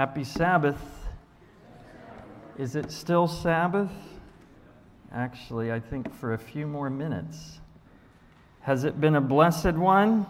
[0.00, 0.80] Happy Sabbath.
[2.56, 3.92] Is it still Sabbath?
[5.12, 7.60] Actually, I think for a few more minutes.
[8.62, 10.24] Has it been a blessed one?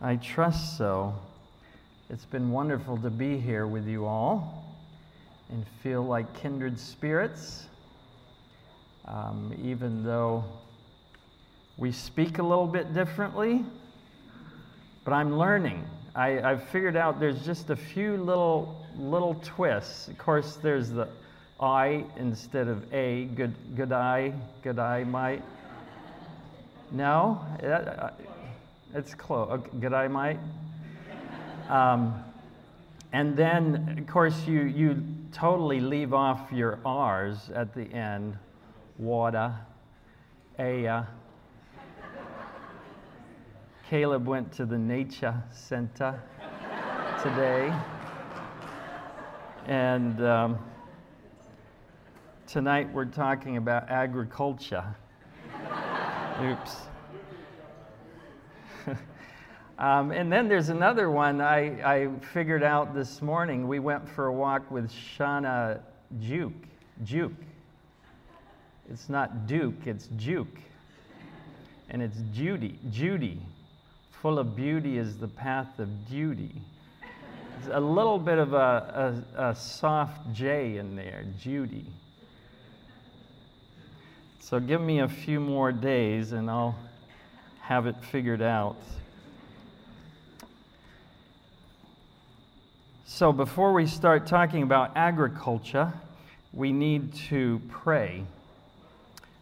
[0.00, 1.12] I trust so.
[2.08, 4.76] It's been wonderful to be here with you all
[5.50, 7.66] and feel like kindred spirits,
[9.06, 10.44] um, even though
[11.78, 13.64] we speak a little bit differently.
[15.04, 15.84] But I'm learning.
[16.18, 20.08] I, I've figured out there's just a few little little twists.
[20.08, 21.06] Of course, there's the
[21.60, 23.26] I instead of A.
[23.36, 24.32] Good, good eye,
[24.64, 25.44] good I, might.
[26.90, 28.10] No, uh,
[28.94, 29.48] it's close.
[29.48, 30.40] Okay, good I, might.
[31.68, 32.20] Um,
[33.12, 35.00] and then, of course, you, you
[35.32, 38.36] totally leave off your R's at the end.
[38.98, 39.54] Water,
[40.58, 41.04] Aya.
[43.88, 46.22] Caleb went to the nature center
[47.22, 47.72] today.
[49.64, 50.58] And um,
[52.46, 54.84] tonight we're talking about agriculture.
[56.42, 56.76] Oops.
[59.78, 63.66] um, and then there's another one I, I figured out this morning.
[63.66, 65.80] We went for a walk with Shauna
[66.20, 66.52] Juke.
[67.04, 67.32] Juke.
[68.90, 70.58] It's not Duke, it's Juke.
[71.88, 72.78] And it's Judy.
[72.90, 73.40] Judy.
[74.22, 76.50] Full of beauty is the path of duty.
[77.70, 81.86] A little bit of a, a, a soft J in there, Judy.
[84.40, 86.76] So give me a few more days and I'll
[87.60, 88.76] have it figured out.
[93.04, 95.92] So before we start talking about agriculture,
[96.52, 98.24] we need to pray.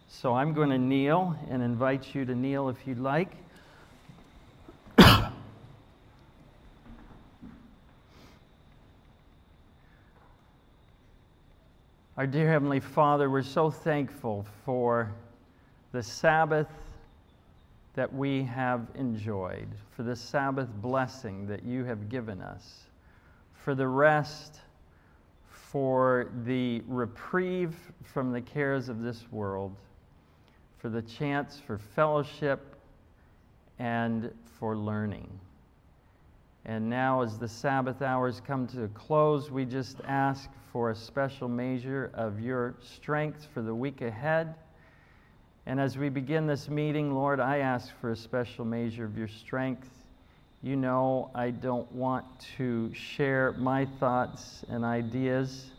[0.07, 3.31] So I'm going to kneel and invite you to kneel if you'd like.
[12.17, 15.13] Our dear Heavenly Father, we're so thankful for
[15.91, 16.71] the Sabbath
[17.93, 22.85] that we have enjoyed, for the Sabbath blessing that you have given us,
[23.53, 24.61] for the rest,
[25.51, 29.75] for the reprieve from the cares of this world,
[30.79, 32.77] for the chance for fellowship
[33.77, 35.29] and for learning.
[36.65, 40.95] And now, as the Sabbath hours come to a close, we just ask for a
[40.95, 44.53] special measure of your strength for the week ahead.
[45.65, 49.27] And as we begin this meeting, Lord, I ask for a special measure of your
[49.27, 49.89] strength.
[50.61, 52.25] You know, I don't want
[52.57, 55.71] to share my thoughts and ideas.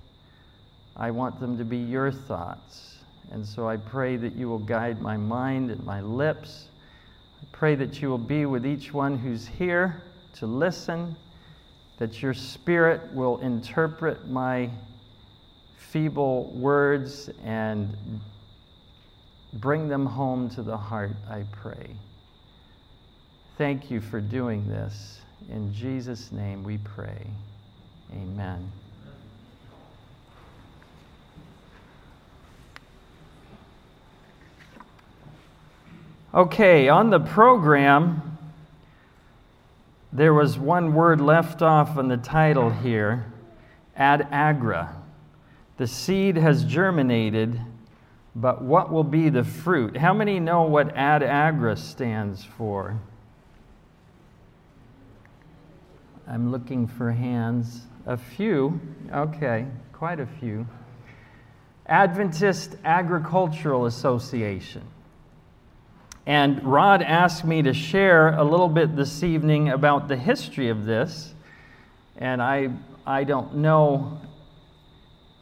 [0.96, 2.96] I want them to be your thoughts.
[3.30, 6.70] And so I pray that you will guide my mind and my lips.
[7.40, 10.02] I pray that you will be with each one who's here
[10.38, 11.14] to listen,
[11.98, 14.68] that your spirit will interpret my
[15.90, 17.96] feeble words and
[19.54, 21.96] bring them home to the heart, I pray.
[23.56, 25.20] Thank you for doing this.
[25.48, 27.26] In Jesus' name we pray.
[28.12, 28.70] Amen.
[36.34, 38.38] Okay, on the program,
[40.12, 43.32] there was one word left off in the title here
[43.96, 44.94] ad agra.
[45.78, 47.60] The seed has germinated,
[48.34, 49.96] but what will be the fruit?
[49.96, 52.98] How many know what ad agra stands for?
[56.26, 57.82] I'm looking for hands.
[58.06, 58.80] A few.
[59.12, 60.66] Okay, quite a few.
[61.86, 64.82] Adventist Agricultural Association.
[66.26, 70.86] And Rod asked me to share a little bit this evening about the history of
[70.86, 71.32] this.
[72.16, 72.70] And I,
[73.06, 74.20] I don't know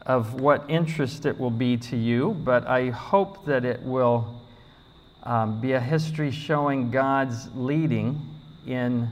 [0.07, 4.41] of what interest it will be to you, but I hope that it will
[5.23, 8.25] um, be a history showing God's leading
[8.65, 9.09] in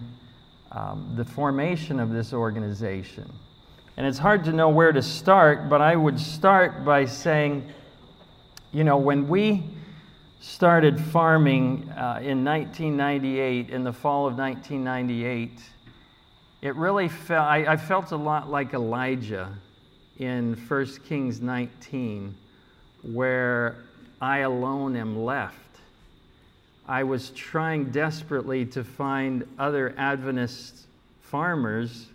[0.72, 3.30] um, the formation of this organization.
[3.98, 7.70] And it's hard to know where to start, but I would start by saying,
[8.72, 9.64] you know, when we
[10.40, 15.60] started farming uh, in 1998, in the fall of 1998,
[16.62, 19.52] it really felt, I, I felt a lot like Elijah
[20.18, 22.36] in 1 Kings 19
[23.04, 23.76] where
[24.22, 25.58] I alone am left.
[26.88, 30.88] I was trying desperately to find other Adventist
[31.22, 32.08] farmers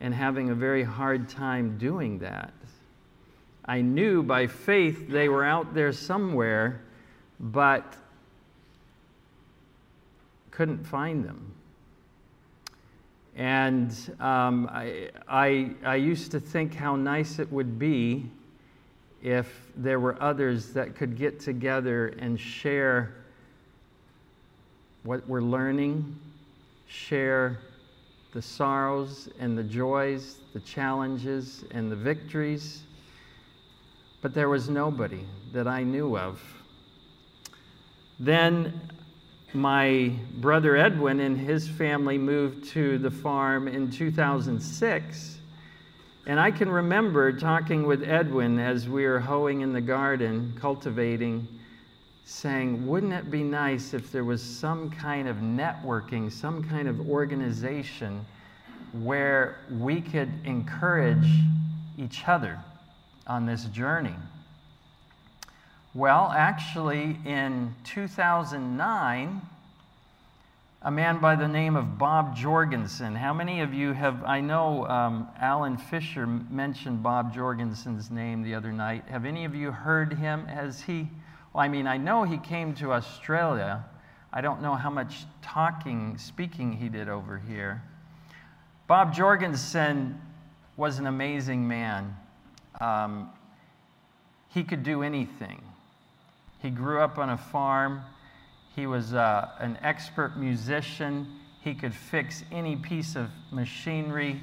[0.00, 2.52] and having a very hard time doing that.
[3.64, 6.80] I knew by faith they were out there somewhere,
[7.40, 7.96] but
[10.52, 11.55] couldn't find them.
[13.36, 18.30] And um, I, I, I used to think how nice it would be
[19.22, 23.14] if there were others that could get together and share
[25.02, 26.18] what we're learning,
[26.88, 27.58] share
[28.32, 32.84] the sorrows and the joys, the challenges and the victories.
[34.22, 36.40] But there was nobody that I knew of.
[38.18, 38.80] Then
[39.52, 45.38] my brother Edwin and his family moved to the farm in 2006.
[46.26, 51.46] And I can remember talking with Edwin as we were hoeing in the garden, cultivating,
[52.24, 57.08] saying, Wouldn't it be nice if there was some kind of networking, some kind of
[57.08, 58.26] organization
[58.92, 61.28] where we could encourage
[61.96, 62.58] each other
[63.28, 64.16] on this journey?
[65.96, 69.40] Well, actually, in 2009,
[70.82, 73.14] a man by the name of Bob Jorgensen.
[73.14, 74.22] How many of you have?
[74.22, 79.04] I know um, Alan Fisher mentioned Bob Jorgensen's name the other night.
[79.08, 80.44] Have any of you heard him?
[80.44, 81.08] Has he?
[81.54, 83.82] Well, I mean, I know he came to Australia.
[84.34, 87.82] I don't know how much talking, speaking he did over here.
[88.86, 90.20] Bob Jorgensen
[90.76, 92.14] was an amazing man.
[92.82, 93.30] Um,
[94.50, 95.62] he could do anything.
[96.66, 98.02] He grew up on a farm.
[98.74, 101.38] He was uh, an expert musician.
[101.60, 104.40] He could fix any piece of machinery.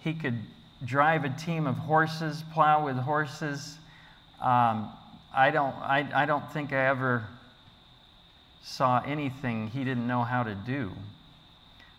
[0.00, 0.38] He could
[0.86, 3.76] drive a team of horses, plow with horses.
[4.40, 4.90] Um,
[5.34, 7.24] I, don't, I, I don't think I ever
[8.62, 10.90] saw anything he didn't know how to do.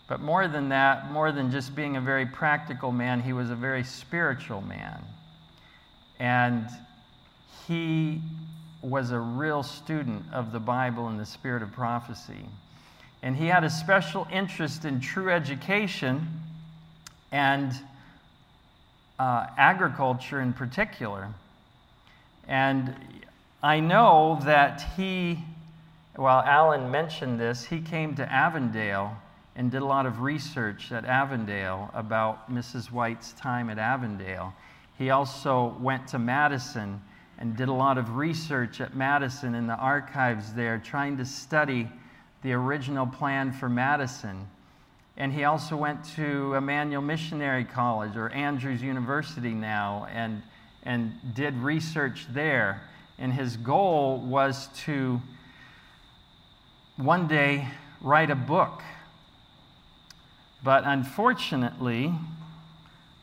[0.08, 3.56] But more than that, more than just being a very practical man, he was a
[3.56, 5.04] very spiritual man.
[6.18, 6.68] And
[7.68, 8.24] he
[8.82, 12.46] was a real student of the Bible and the spirit of prophecy.
[13.24, 16.28] And he had a special interest in true education
[17.32, 17.74] and
[19.20, 21.28] uh, agriculture in particular.
[22.48, 22.96] And
[23.64, 25.40] I know that he,
[26.16, 29.18] well, Alan mentioned this, he came to Avondale
[29.56, 32.92] and did a lot of research at Avondale about Mrs.
[32.92, 34.54] White's time at Avondale.
[35.00, 37.02] He also went to Madison
[37.40, 41.88] and did a lot of research at Madison in the archives there, trying to study
[42.42, 44.48] the original plan for Madison.
[45.18, 50.42] And he also went to Emmanuel Missionary College, or Andrews University now, and,
[50.84, 52.82] and did research there.
[53.18, 55.22] And his goal was to
[56.98, 57.68] one day
[58.02, 58.84] write a book.
[60.64, 62.14] But unfortunately,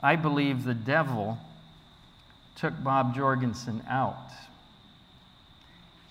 [0.00, 1.38] I believe the devil
[2.56, 4.30] took Bob Jorgensen out.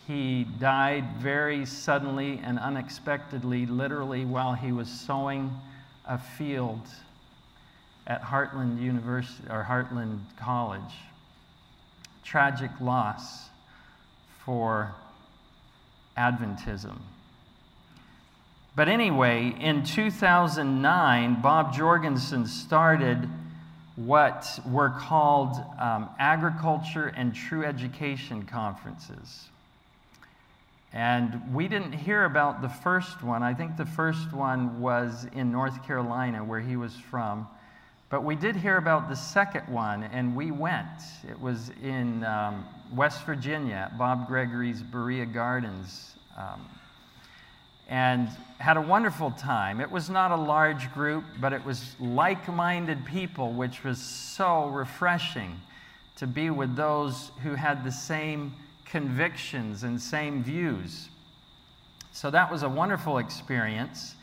[0.08, 5.52] He died very suddenly and unexpectedly, literally, while he was sowing
[6.06, 6.82] a field
[8.06, 10.82] at Heartland University or Heartland College.
[12.24, 13.50] Tragic loss
[14.44, 14.94] for
[16.18, 16.98] Adventism.
[18.76, 23.30] But anyway, in 2009, Bob Jorgensen started
[23.96, 29.48] what were called um, agriculture and true education conferences.
[30.94, 33.42] And we didn't hear about the first one.
[33.42, 37.48] I think the first one was in North Carolina, where he was from.
[38.10, 41.02] But we did hear about the second one, and we went.
[41.28, 46.14] It was in um, West Virginia, Bob Gregory's Berea Gardens.
[46.38, 46.68] Um,
[47.94, 49.80] and had a wonderful time.
[49.80, 54.66] It was not a large group, but it was like minded people, which was so
[54.70, 55.62] refreshing
[56.16, 58.52] to be with those who had the same
[58.84, 61.10] convictions and same views.
[62.14, 64.16] So that was a wonderful experience.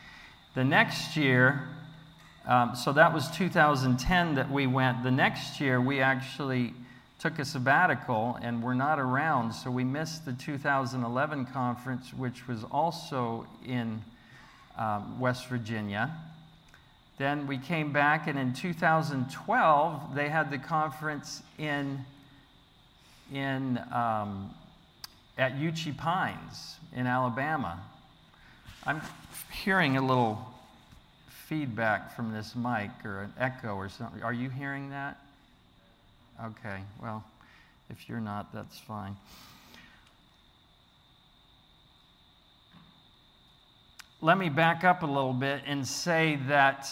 [0.55, 1.69] The next year,
[2.49, 5.05] um, so that was 2010 that we went.
[5.05, 6.75] The next year, we actually
[7.21, 12.65] took a sabbatical and were not around, so we missed the 2011 conference, which was
[12.73, 14.03] also in
[14.79, 16.11] um, West Virginia.
[17.19, 22.03] Then we came back, and in 2012, they had the conference in,
[23.31, 24.55] in, um,
[25.37, 27.79] at Uchee Pines in Alabama.
[28.87, 29.03] I'm
[29.53, 30.39] hearing a little
[31.29, 34.23] feedback from this mic or an echo or something.
[34.23, 35.19] Are you hearing that?
[36.43, 37.23] Okay, well,
[37.91, 39.15] if you're not, that's fine.
[44.23, 46.89] Let me back up a little bit and say that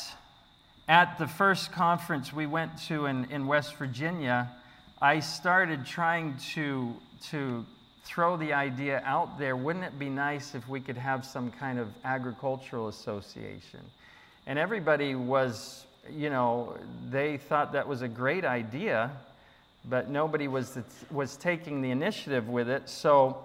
[0.86, 4.50] at the first conference we went to in, in West Virginia,
[5.00, 6.94] I started trying to,
[7.30, 7.64] to
[8.04, 11.78] throw the idea out there wouldn't it be nice if we could have some kind
[11.78, 13.80] of agricultural association?
[14.46, 16.76] And everybody was you know,
[17.10, 19.10] they thought that was a great idea,
[19.88, 20.78] but nobody was,
[21.10, 22.88] was taking the initiative with it.
[22.88, 23.44] So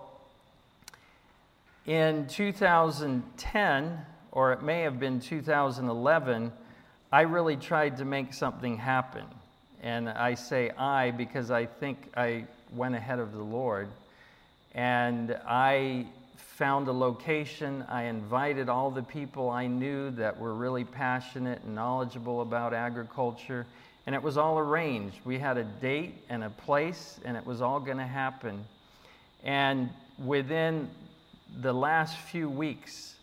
[1.85, 6.51] in 2010, or it may have been 2011,
[7.11, 9.25] I really tried to make something happen.
[9.81, 13.89] And I say I because I think I went ahead of the Lord.
[14.73, 17.83] And I found a location.
[17.89, 23.65] I invited all the people I knew that were really passionate and knowledgeable about agriculture.
[24.05, 25.17] And it was all arranged.
[25.23, 28.65] We had a date and a place, and it was all going to happen.
[29.43, 30.89] And within
[31.61, 33.13] the last few weeks,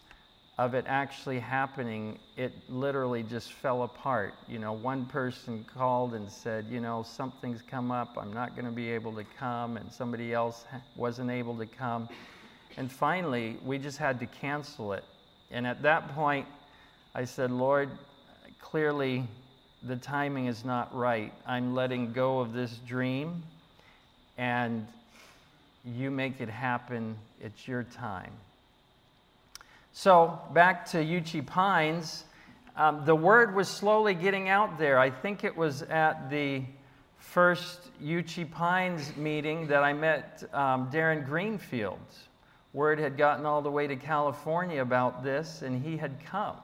[0.60, 4.34] of it actually happening, it literally just fell apart.
[4.46, 8.66] You know, one person called and said, you know, something's come up, I'm not going
[8.66, 12.10] to be able to come, and somebody else wasn't able to come.
[12.76, 15.04] And finally, we just had to cancel it.
[15.50, 16.46] And at that point,
[17.14, 17.88] I said, Lord,
[18.60, 19.26] clearly
[19.82, 21.32] the timing is not right.
[21.46, 23.42] I'm letting go of this dream,
[24.36, 24.86] and
[25.84, 27.16] you make it happen.
[27.40, 28.32] It's your time.
[29.92, 32.24] So, back to Uchee Pines,
[32.76, 34.98] um, the word was slowly getting out there.
[34.98, 36.62] I think it was at the
[37.18, 41.98] first Uchee Pines meeting that I met um, Darren Greenfield.
[42.72, 46.56] Word had gotten all the way to California about this, and he had come.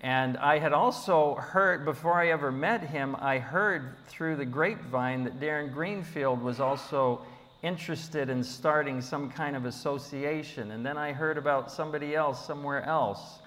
[0.00, 5.24] And I had also heard, before I ever met him, I heard through the grapevine
[5.24, 7.22] that Darren Greenfield was also
[7.62, 10.70] interested in starting some kind of association.
[10.70, 13.38] And then I heard about somebody else somewhere else.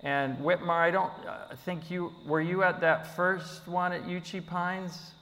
[0.00, 4.44] And Whitmar, I don't I think you were you at that first one at Uchee
[4.44, 5.12] Pines?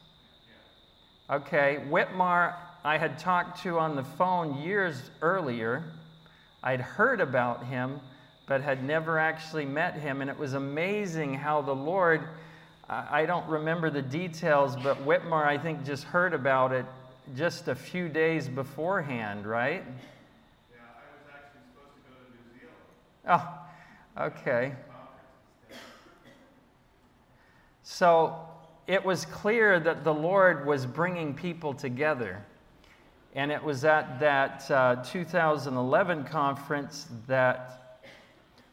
[1.31, 5.85] Okay, Whitmar, I had talked to on the phone years earlier.
[6.63, 8.01] I'd heard about him,
[8.47, 10.21] but had never actually met him.
[10.21, 12.23] And it was amazing how the Lord,
[12.89, 16.87] I don't remember the details, but Whitmar, I think, just heard about it
[17.35, 19.83] just a few days beforehand, right?
[19.83, 23.57] Yeah, I was actually supposed to go to New Zealand.
[24.19, 24.75] Oh, okay.
[27.83, 28.37] So
[28.87, 32.45] it was clear that the Lord was bringing people together.
[33.35, 37.84] And it was at that uh, 2011 conference that,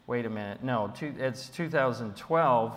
[0.06, 2.76] wait a minute, no, two, it's 2012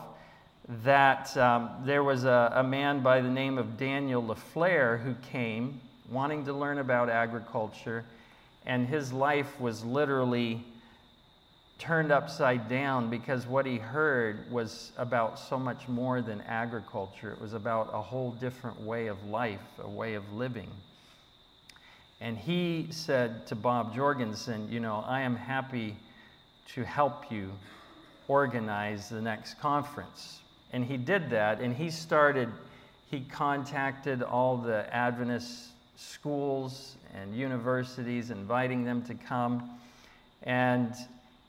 [0.84, 5.80] that um, there was a, a, man by the name of Daniel LaFleur who came
[6.10, 8.04] wanting to learn about agriculture,
[8.66, 10.64] and his life was literally
[11.78, 17.32] turned upside down because what he heard was about so much more than agriculture.
[17.32, 20.70] It was about a whole different way of life, a way of living.
[22.22, 25.98] And he said to Bob Jorgensen, You know, I am happy
[26.74, 27.52] to help you
[28.28, 30.40] organize the next conference.
[30.72, 32.50] And he did that, and he started,
[33.10, 39.78] he contacted all the Adventist schools and universities, inviting them to come.
[40.44, 40.94] And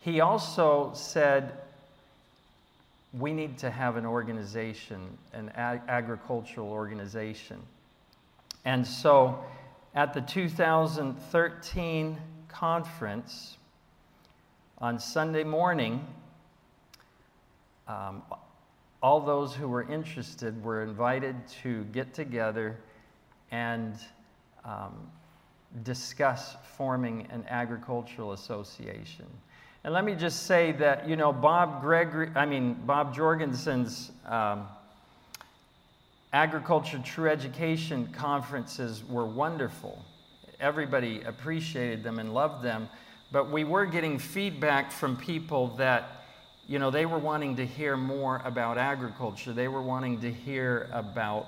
[0.01, 1.53] he also said,
[3.13, 5.01] we need to have an organization,
[5.33, 7.59] an ag- agricultural organization.
[8.65, 9.43] And so
[9.95, 12.19] at the 2013
[12.49, 13.57] conference,
[14.79, 16.07] on Sunday morning,
[17.89, 18.23] um,
[19.03, 22.77] all those who were interested were invited to get together
[23.51, 23.95] and
[24.65, 25.11] um,
[25.83, 29.27] discuss forming an agricultural association.
[29.85, 34.67] And let me just say that, you know, Bob Gregory, I mean, Bob Jorgensen's um,
[36.33, 40.05] Agriculture True Education conferences were wonderful.
[40.59, 42.89] Everybody appreciated them and loved them.
[43.33, 46.17] But we were getting feedback from people that
[46.69, 49.53] you know, they were wanting to hear more about agriculture.
[49.53, 51.47] They were wanting to hear about,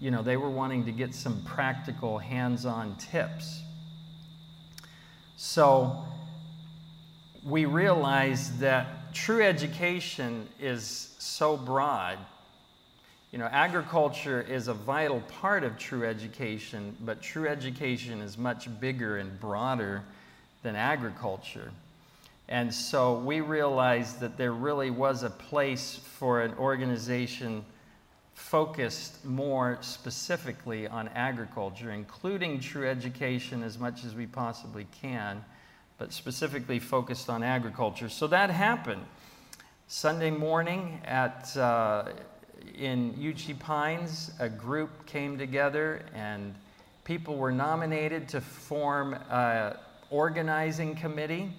[0.00, 3.62] you know, they were wanting to get some practical hands on tips.
[5.36, 6.04] So
[7.44, 12.18] we realized that true education is so broad.
[13.32, 18.68] You know, agriculture is a vital part of true education, but true education is much
[18.78, 20.04] bigger and broader
[20.62, 21.70] than agriculture.
[22.48, 27.64] And so we realized that there really was a place for an organization
[28.34, 35.42] focused more specifically on agriculture, including true education as much as we possibly can,
[35.98, 38.08] but specifically focused on agriculture.
[38.08, 39.04] So that happened.
[39.86, 42.10] Sunday morning at, uh,
[42.74, 46.54] in Uchee Pines, a group came together and
[47.04, 49.76] people were nominated to form an
[50.12, 51.50] organizing committee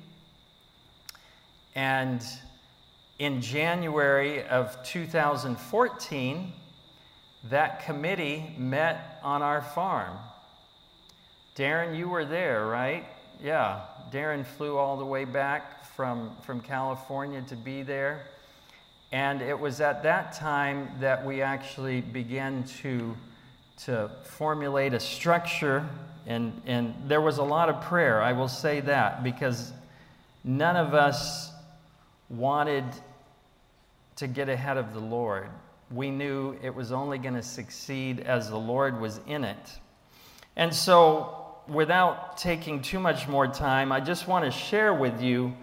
[1.75, 2.24] and
[3.19, 6.53] in January of 2014,
[7.50, 10.17] that committee met on our farm.
[11.55, 13.05] Darren, you were there, right?
[13.43, 13.81] Yeah.
[14.12, 18.24] Darren flew all the way back from, from California to be there.
[19.12, 23.15] And it was at that time that we actually began to,
[23.86, 25.88] to formulate a structure.
[26.25, 29.72] And, and there was a lot of prayer, I will say that, because
[30.44, 31.51] none of us
[32.30, 32.86] wanted
[34.18, 35.50] to get ahead of the Lord.
[35.92, 39.80] We knew it was only going to succeed as the Lord was in it.
[40.56, 45.53] And so, without taking too much more time, I just want to share with you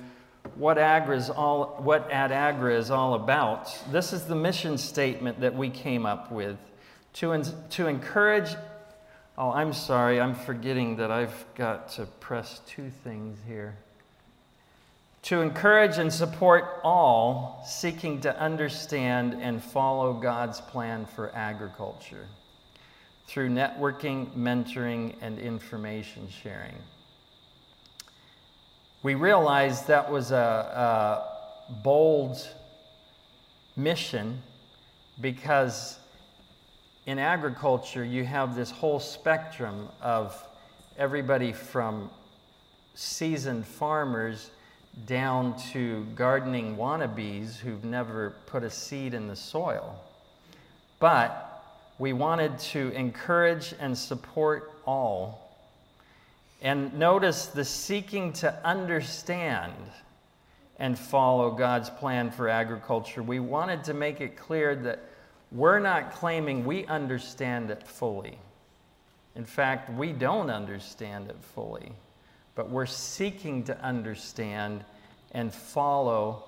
[0.57, 3.77] what, Agra is all, what Ad Agra is all about.
[3.91, 6.57] This is the mission statement that we came up with
[7.15, 8.51] to, to encourage.
[9.43, 13.75] Oh, I'm sorry, I'm forgetting that I've got to press two things here
[15.23, 22.27] to encourage and support all seeking to understand and follow God's plan for agriculture
[23.29, 26.77] through networking, mentoring, and information sharing.
[29.03, 32.47] We realized that was a, a bold
[33.75, 34.43] mission
[35.19, 36.00] because
[37.11, 40.47] in agriculture you have this whole spectrum of
[40.97, 42.09] everybody from
[42.95, 44.53] seasoned farmers
[45.07, 50.01] down to gardening wannabes who've never put a seed in the soil.
[51.01, 51.65] But
[51.99, 55.59] we wanted to encourage and support all.
[56.63, 59.75] And notice the seeking to understand
[60.79, 63.21] and follow God's plan for agriculture.
[63.21, 65.10] We wanted to make it clear that
[65.53, 68.39] we're not claiming we understand it fully.
[69.37, 71.93] In fact, we don't understand it fully
[72.55, 74.85] but we're seeking to understand
[75.33, 76.45] and follow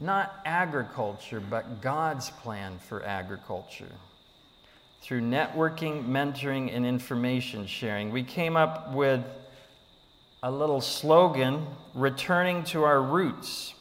[0.00, 3.92] not agriculture, but God's plan for agriculture.
[5.02, 9.22] Through networking, mentoring, and information sharing, we came up with
[10.42, 13.73] a little slogan returning to our roots.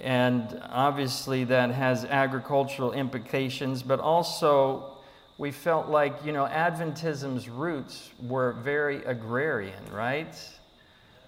[0.00, 4.96] And obviously, that has agricultural implications, but also
[5.38, 10.34] we felt like, you know, Adventism's roots were very agrarian, right?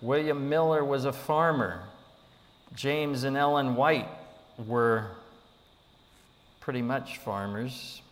[0.00, 1.82] William Miller was a farmer.
[2.74, 4.08] James and Ellen White
[4.66, 5.10] were
[6.60, 8.02] pretty much farmers.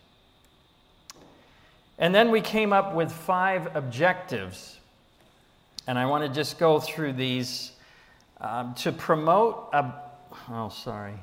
[1.99, 4.79] And then we came up with five objectives.
[5.87, 7.71] And I want to just go through these
[8.39, 9.93] um, to promote a,
[10.49, 11.19] oh, sorry,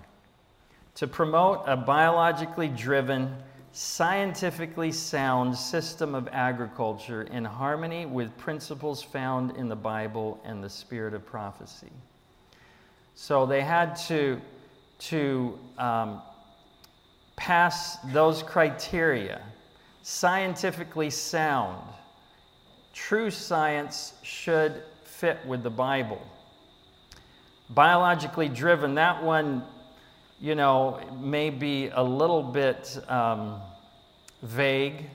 [0.97, 3.35] to promote a biologically driven,
[3.73, 10.71] scientifically sound system of agriculture in harmony with principles found in the Bible and the
[10.71, 11.91] spirit of prophecy.
[13.15, 14.41] So they had to,
[14.99, 16.23] to um,
[17.37, 19.43] pass those criteria
[20.03, 21.83] scientifically sound.
[22.93, 26.21] True science should fit with the Bible.
[27.71, 29.65] Biologically driven, that one
[30.41, 33.61] you know, may be a little bit um,
[34.43, 35.07] vague,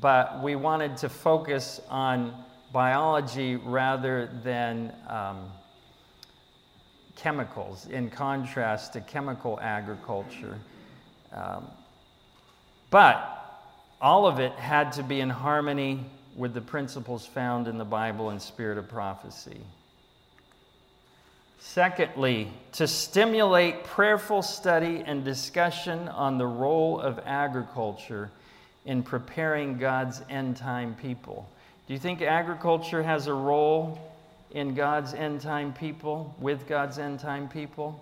[0.00, 2.34] but we wanted to focus on
[2.72, 5.52] biology rather than um,
[7.14, 10.58] chemicals, in contrast to chemical agriculture.
[11.32, 11.70] Um,
[12.90, 13.62] but
[14.00, 18.30] all of it had to be in harmony with the principles found in the Bible
[18.30, 19.60] and spirit of prophecy.
[21.58, 28.30] Secondly, to stimulate prayerful study and discussion on the role of agriculture
[28.84, 31.48] in preparing God's end time people.
[31.86, 33.98] Do you think agriculture has a role
[34.50, 38.00] in God's end time people, with God's end time people?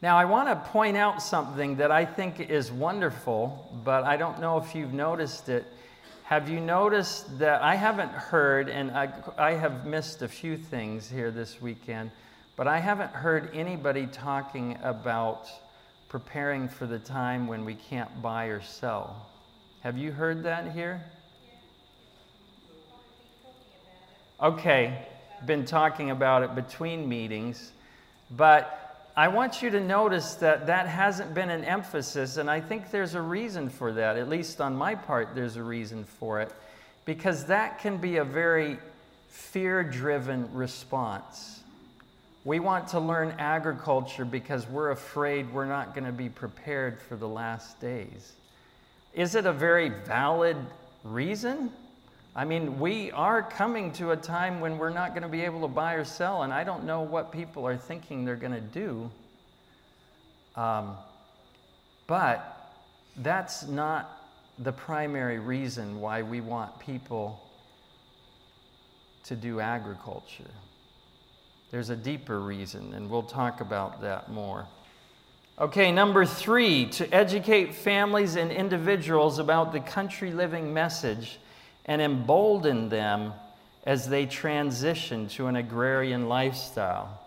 [0.00, 4.40] Now, I want to point out something that I think is wonderful, but I don't
[4.40, 5.66] know if you've noticed it.
[6.28, 11.08] Have you noticed that I haven't heard, and I, I have missed a few things
[11.08, 12.10] here this weekend,
[12.54, 15.48] but I haven't heard anybody talking about
[16.10, 19.26] preparing for the time when we can't buy or sell.
[19.80, 21.02] Have you heard that here?
[24.42, 25.06] Okay,
[25.46, 27.72] been talking about it between meetings,
[28.32, 28.87] but
[29.18, 33.16] I want you to notice that that hasn't been an emphasis, and I think there's
[33.16, 34.16] a reason for that.
[34.16, 36.52] At least on my part, there's a reason for it.
[37.04, 38.78] Because that can be a very
[39.28, 41.64] fear driven response.
[42.44, 47.16] We want to learn agriculture because we're afraid we're not going to be prepared for
[47.16, 48.34] the last days.
[49.14, 50.58] Is it a very valid
[51.02, 51.72] reason?
[52.38, 55.62] I mean, we are coming to a time when we're not going to be able
[55.62, 58.60] to buy or sell, and I don't know what people are thinking they're going to
[58.60, 59.10] do.
[60.54, 60.96] Um,
[62.06, 62.76] but
[63.16, 64.24] that's not
[64.60, 67.42] the primary reason why we want people
[69.24, 70.52] to do agriculture.
[71.72, 74.68] There's a deeper reason, and we'll talk about that more.
[75.58, 81.40] Okay, number three, to educate families and individuals about the country living message
[81.88, 83.32] and embolden them
[83.84, 87.18] as they transition to an agrarian lifestyle.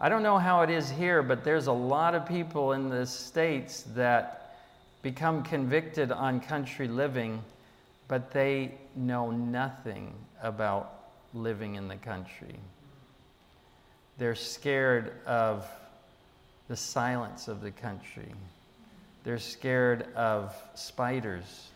[0.00, 3.06] I don't know how it is here, but there's a lot of people in the
[3.06, 4.56] States that
[5.02, 7.42] become convicted on country living,
[8.08, 10.12] but they know nothing
[10.42, 10.92] about
[11.32, 12.56] living in the country.
[14.18, 15.64] They're scared of
[16.66, 18.34] the silence of the country.
[19.22, 21.71] They're scared of spiders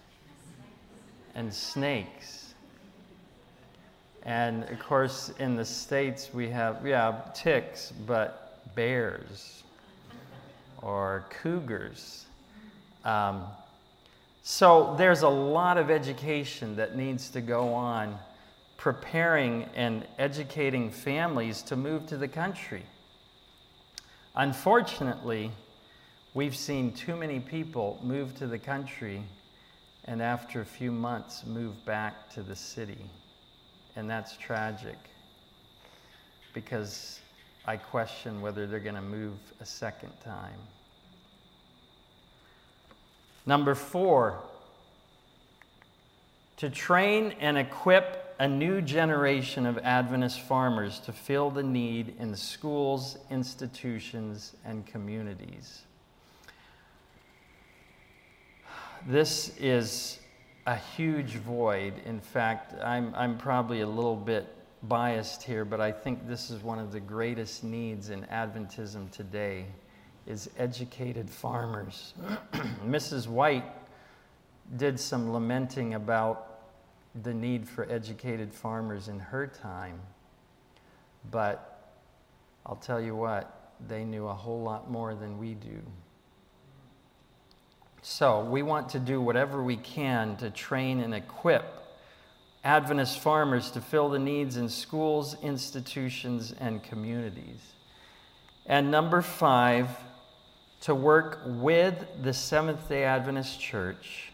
[1.37, 2.55] and snakes.
[4.25, 9.62] And of course, in the States, we have, yeah, ticks, but bears
[10.83, 12.25] or cougars.
[13.05, 13.44] Um,
[14.42, 18.18] so there's a lot of education that needs to go on
[18.77, 22.83] preparing and educating families to move to the country.
[24.35, 25.51] Unfortunately,
[26.35, 29.22] we've seen too many people move to the country
[30.07, 33.11] and after a few months move back to the city.
[33.97, 34.99] And that's tragic
[36.53, 37.21] because
[37.64, 40.59] I question whether they're going to move a second time.
[43.47, 44.42] Number four,
[46.59, 52.35] to train and equip a new generation of Adventist farmers to fill the need in
[52.37, 55.86] schools, institutions, and communities.
[59.04, 60.18] This is
[60.66, 61.94] a huge void.
[62.04, 64.52] In fact, I'm, I'm probably a little bit
[64.85, 69.66] biased here, but I think this is one of the greatest needs in Adventism today
[70.26, 72.14] is educated farmers.
[72.85, 73.28] Mrs.
[73.28, 73.64] White
[74.76, 76.61] did some lamenting about
[77.22, 80.00] the need for educated farmers in her time.
[81.30, 81.94] But
[82.66, 85.80] I'll tell you what, they knew a whole lot more than we do.
[88.09, 91.64] So we want to do whatever we can to train and equip
[92.62, 97.59] Adventist farmers to fill the needs in schools, institutions, and communities.
[98.64, 99.88] And number five,
[100.83, 104.31] to work with the Seventh day Adventist Church,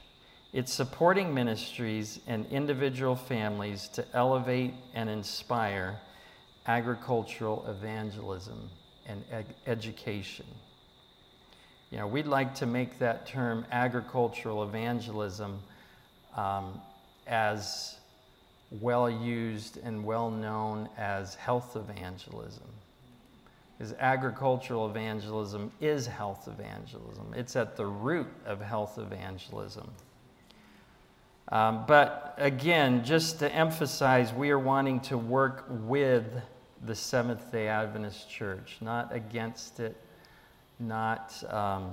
[0.53, 5.99] its supporting ministries, and individual families to elevate and inspire
[6.67, 8.69] agricultural evangelism
[9.07, 10.45] and ed- education.
[11.93, 15.61] You know, we'd like to make that term agricultural evangelism
[16.35, 16.81] um,
[17.27, 17.99] as
[18.81, 22.65] well used and well known as health evangelism.
[23.77, 29.91] Because agricultural evangelism is health evangelism, it's at the root of health evangelism.
[31.51, 36.25] Um, but again, just to emphasize, we are wanting to work with
[36.87, 40.02] the Seventh day Adventist Church, not against it
[40.83, 41.93] not um,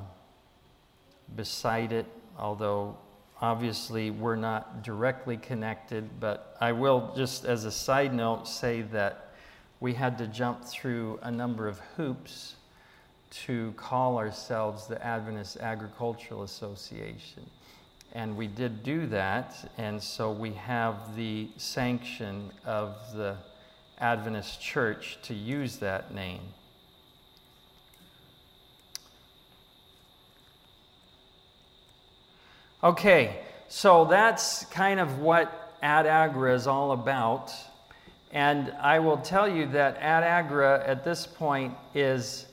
[1.36, 2.06] beside it,
[2.38, 2.98] although
[3.42, 6.20] obviously we're not directly connected.
[6.20, 9.34] But I will just, as a side note, say that
[9.80, 12.56] we had to jump through a number of hoops
[13.32, 17.50] to call ourselves the Adventist Agricultural Association.
[18.14, 23.38] And we did do that, and so we have the sanction of the
[24.00, 26.42] Adventist Church to use that name.
[32.82, 37.54] Okay, so that's kind of what Ad Agra is all about.
[38.32, 42.46] And I will tell you that Ad Agra at this point is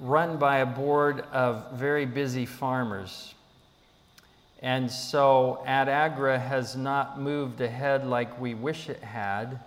[0.00, 3.32] run by a board of very busy farmers.
[4.60, 9.60] And so Ad Agra has not moved ahead like we wish it had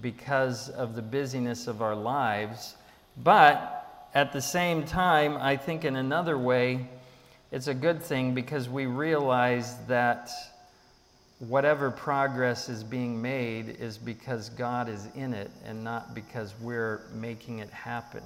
[0.00, 2.76] because of the busyness of our lives.
[3.16, 6.86] But at the same time, I think in another way,
[7.50, 10.30] it's a good thing because we realize that
[11.38, 17.02] whatever progress is being made is because God is in it and not because we're
[17.14, 18.22] making it happen.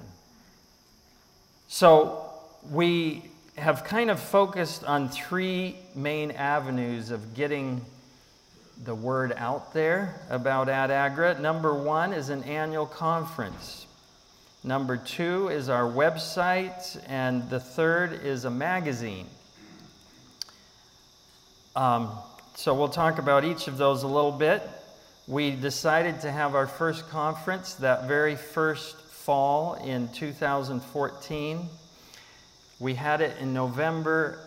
[1.67, 2.25] So
[2.71, 3.23] we
[3.57, 7.85] have kind of focused on three main avenues of getting
[8.83, 11.39] the word out there about Ad Agra.
[11.39, 13.82] Number one is an annual conference.
[14.65, 19.27] Number two is our website, and the third is a magazine.
[21.75, 22.11] Um,
[22.55, 24.61] so we'll talk about each of those a little bit.
[25.27, 31.67] We decided to have our first conference that very first fall in 2014.
[32.79, 34.39] We had it in November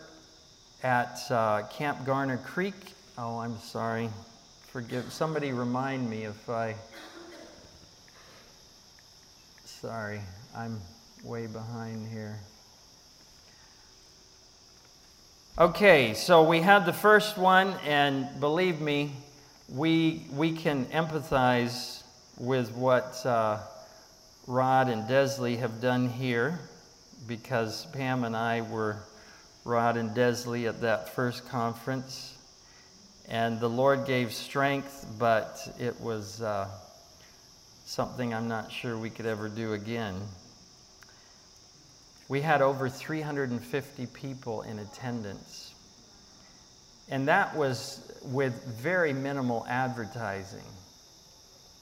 [0.82, 2.94] at uh, Camp Garner Creek.
[3.18, 4.08] Oh, I'm sorry.
[4.68, 5.12] Forgive.
[5.12, 6.74] Somebody remind me if I.
[9.82, 10.22] Sorry,
[10.56, 10.80] I'm
[11.22, 12.38] way behind here.
[15.58, 19.12] Okay, so we had the first one, and believe me,
[19.68, 22.02] we, we can empathize
[22.38, 23.58] with what uh,
[24.46, 26.58] Rod and Desley have done here
[27.26, 28.96] because Pam and I were
[29.66, 32.34] Rod and Desley at that first conference.
[33.28, 36.66] And the Lord gave strength, but it was uh,
[37.86, 40.20] something I'm not sure we could ever do again.
[42.28, 45.72] We had over 350 people in attendance.
[47.08, 50.64] And that was with very minimal advertising.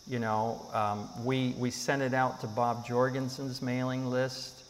[0.06, 4.62] You know, um, we, we sent it out to Bob Jorgensen's mailing list.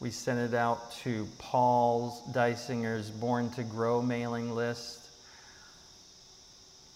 [0.00, 4.98] We sent it out to Paul's Dysinger's Born to Grow mailing list.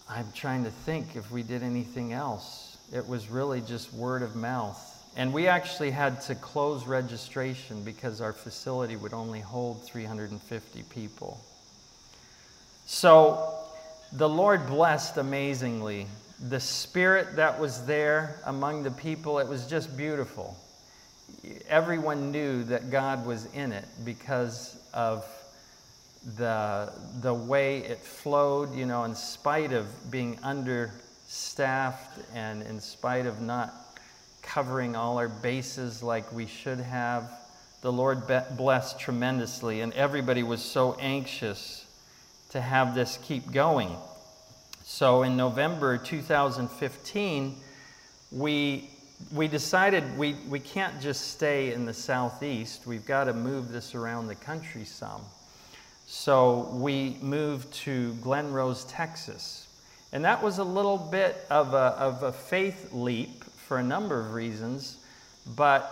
[0.08, 2.63] I'm trying to think if we did anything else.
[2.92, 4.90] It was really just word of mouth.
[5.16, 11.40] And we actually had to close registration because our facility would only hold 350 people.
[12.86, 13.54] So
[14.12, 16.06] the Lord blessed amazingly.
[16.48, 20.56] The spirit that was there among the people, it was just beautiful.
[21.68, 25.24] Everyone knew that God was in it because of
[26.36, 30.38] the, the way it flowed, you know, in spite of being
[31.34, 33.74] understaffed and in spite of not
[34.40, 37.28] covering all our bases like we should have.
[37.80, 38.22] The Lord
[38.56, 41.86] blessed tremendously, and everybody was so anxious
[42.50, 43.90] to have this keep going.
[44.84, 47.56] So in November 2015,
[48.30, 48.88] we,
[49.32, 53.96] we decided we, we can't just stay in the southeast, we've got to move this
[53.96, 55.22] around the country some.
[56.06, 59.63] So we moved to Glen Rose, Texas.
[60.14, 64.20] And that was a little bit of a, of a faith leap for a number
[64.20, 64.98] of reasons,
[65.56, 65.90] but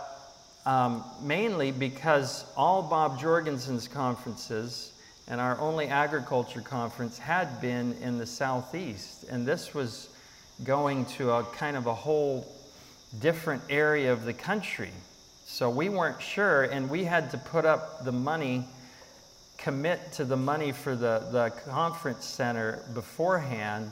[0.65, 4.93] um, mainly because all Bob Jorgensen's conferences
[5.27, 9.25] and our only agriculture conference had been in the southeast.
[9.29, 10.09] And this was
[10.63, 12.47] going to a kind of a whole
[13.19, 14.91] different area of the country.
[15.47, 18.67] So we weren't sure, and we had to put up the money,
[19.59, 23.91] commit to the money for the, the conference center beforehand.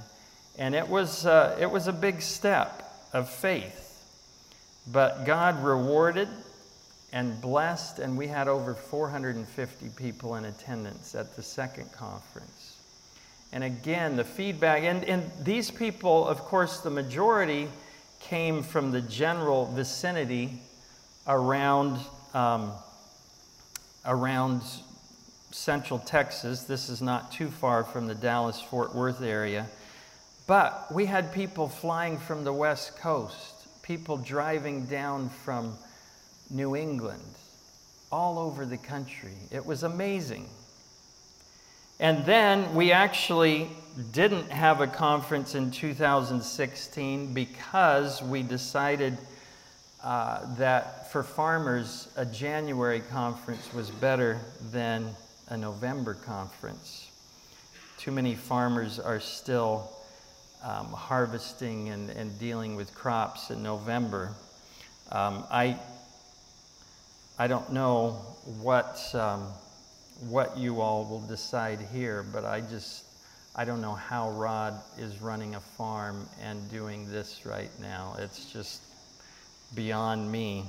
[0.60, 4.04] And it was, uh, it was a big step of faith.
[4.92, 6.28] But God rewarded
[7.14, 12.76] and blessed, and we had over 450 people in attendance at the second conference.
[13.52, 17.66] And again, the feedback, and, and these people, of course, the majority
[18.20, 20.60] came from the general vicinity
[21.26, 21.98] around,
[22.34, 22.72] um,
[24.04, 24.60] around
[25.52, 26.64] central Texas.
[26.64, 29.66] This is not too far from the Dallas Fort Worth area.
[30.50, 35.78] But we had people flying from the West Coast, people driving down from
[36.50, 37.22] New England,
[38.10, 39.34] all over the country.
[39.52, 40.48] It was amazing.
[42.00, 43.68] And then we actually
[44.10, 49.18] didn't have a conference in 2016 because we decided
[50.02, 54.40] uh, that for farmers, a January conference was better
[54.72, 55.14] than
[55.46, 57.08] a November conference.
[57.98, 59.92] Too many farmers are still
[60.62, 64.34] um, harvesting and, and dealing with crops in November.
[65.12, 65.78] Um, I,
[67.38, 68.12] I don't know
[68.60, 69.46] what, um,
[70.28, 73.04] what you all will decide here, but I just,
[73.56, 78.16] I don't know how Rod is running a farm and doing this right now.
[78.18, 78.82] It's just
[79.74, 80.64] beyond me.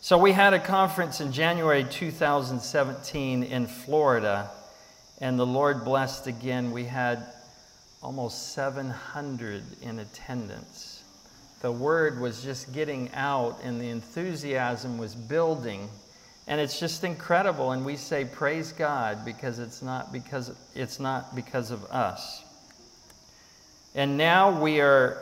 [0.00, 4.50] So we had a conference in January 2017 in Florida,
[5.20, 6.72] and the Lord blessed again.
[6.72, 7.24] We had
[8.02, 11.04] almost 700 in attendance.
[11.60, 15.88] The word was just getting out and the enthusiasm was building.
[16.48, 17.70] And it's just incredible.
[17.70, 22.42] And we say, Praise God, because it's not because, it's not because of us.
[23.94, 25.18] And now we are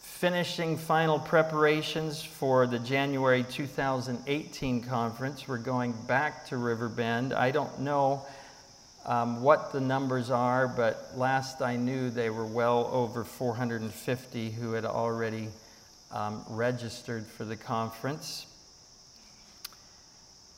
[0.00, 5.46] finishing final preparations for the January 2018 conference.
[5.46, 7.34] We're going back to Riverbend.
[7.34, 8.24] I don't know
[9.04, 14.72] um, what the numbers are, but last I knew they were well over 450 who
[14.72, 15.48] had already
[16.12, 18.46] um, registered for the conference.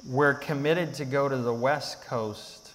[0.07, 2.73] We're committed to go to the West Coast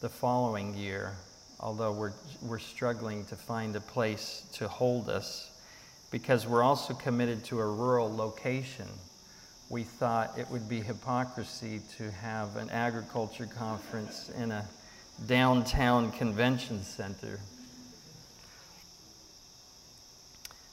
[0.00, 1.12] the following year.
[1.60, 5.50] although we're, we're struggling to find a place to hold us
[6.10, 8.88] because we're also committed to a rural location.
[9.70, 14.68] We thought it would be hypocrisy to have an agriculture conference in a
[15.26, 17.40] downtown convention center.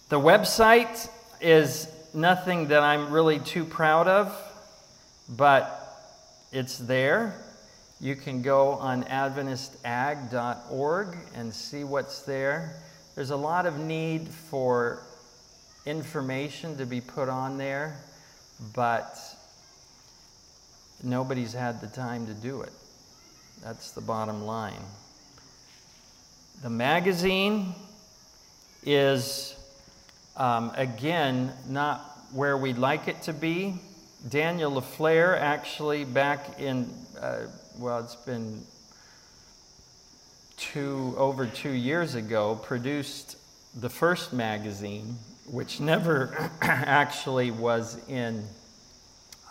[0.09, 1.09] The website
[1.39, 4.35] is nothing that I'm really too proud of,
[5.29, 5.75] but
[6.51, 7.35] it's there.
[8.01, 12.73] You can go on AdventistAg.org and see what's there.
[13.15, 15.03] There's a lot of need for
[15.85, 17.99] information to be put on there,
[18.73, 19.17] but
[21.03, 22.71] nobody's had the time to do it.
[23.63, 24.81] That's the bottom line.
[26.63, 27.73] The magazine
[28.85, 29.55] is,
[30.37, 31.99] um, again, not
[32.31, 33.75] where we'd like it to be.
[34.29, 38.63] Daniel LaFleur actually, back in, uh, well, it's been
[40.57, 43.37] two, over two years ago, produced
[43.75, 45.17] the first magazine,
[45.47, 48.43] which never actually was in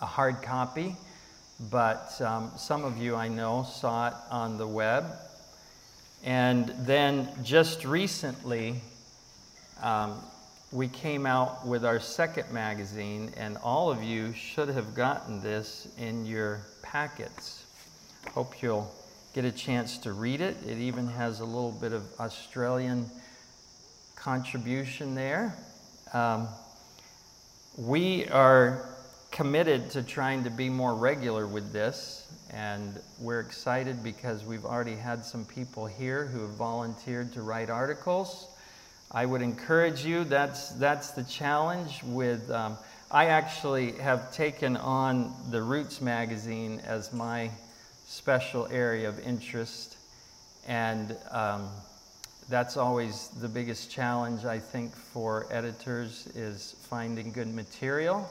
[0.01, 0.97] a hard copy
[1.71, 5.07] but um, some of you I know saw it on the web.
[6.25, 8.81] And then just recently,
[9.83, 10.21] um,
[10.73, 15.89] we came out with our second magazine, and all of you should have gotten this
[15.97, 17.65] in your packets.
[18.33, 18.93] Hope you'll
[19.35, 20.57] get a chance to read it.
[20.67, 23.07] It even has a little bit of Australian
[24.17, 25.57] contribution there.
[26.13, 26.49] Um,
[27.77, 28.98] we are
[29.39, 34.97] committed to trying to be more regular with this, and we're excited because we've already
[34.97, 38.49] had some people here who have volunteered to write articles.
[39.13, 42.51] I would encourage you, that's, that's the challenge with.
[42.51, 42.79] Um,
[43.13, 47.49] I actually have taken on the Roots magazine as my
[48.09, 49.99] special area of interest,
[50.67, 51.69] and um,
[52.49, 58.29] that's always the biggest challenge I think for editors is finding good material.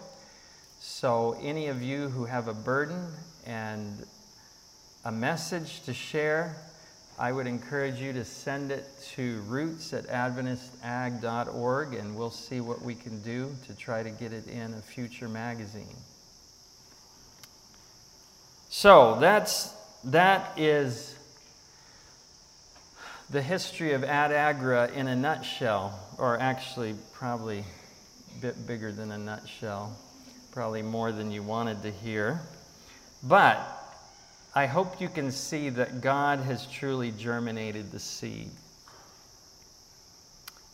[0.90, 3.08] So, any of you who have a burden
[3.46, 4.06] and
[5.04, 6.56] a message to share,
[7.20, 12.82] I would encourage you to send it to roots at adventistag.org and we'll see what
[12.82, 15.98] we can do to try to get it in a future magazine.
[18.70, 19.74] So, that's,
[20.06, 21.16] that is
[23.30, 29.12] the history of Ad Agra in a nutshell, or actually, probably a bit bigger than
[29.12, 29.96] a nutshell
[30.58, 32.42] probably more than you wanted to hear.
[33.22, 33.60] But
[34.56, 38.50] I hope you can see that God has truly germinated the seed.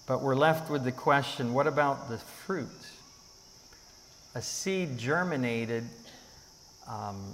[0.08, 2.70] But we're left with the question what about the fruit?
[4.36, 5.84] A seed germinated
[6.88, 7.34] um,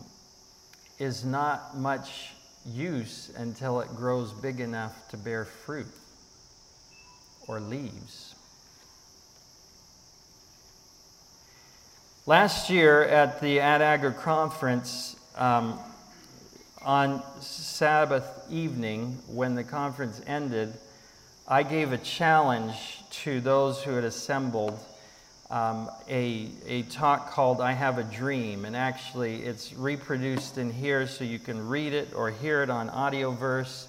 [0.98, 2.32] is not much
[2.66, 5.86] use until it grows big enough to bear fruit
[7.48, 8.29] or leaves.
[12.26, 15.80] Last year at the Ad Agra conference, um,
[16.82, 20.74] on Sabbath evening, when the conference ended,
[21.48, 24.78] I gave a challenge to those who had assembled
[25.50, 28.66] um, a, a talk called I Have a Dream.
[28.66, 32.90] And actually, it's reproduced in here so you can read it or hear it on
[32.90, 33.88] Audioverse.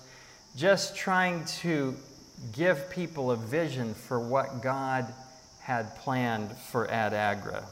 [0.57, 1.97] Just trying to
[2.53, 5.13] give people a vision for what God
[5.59, 7.67] had planned for Ad Agra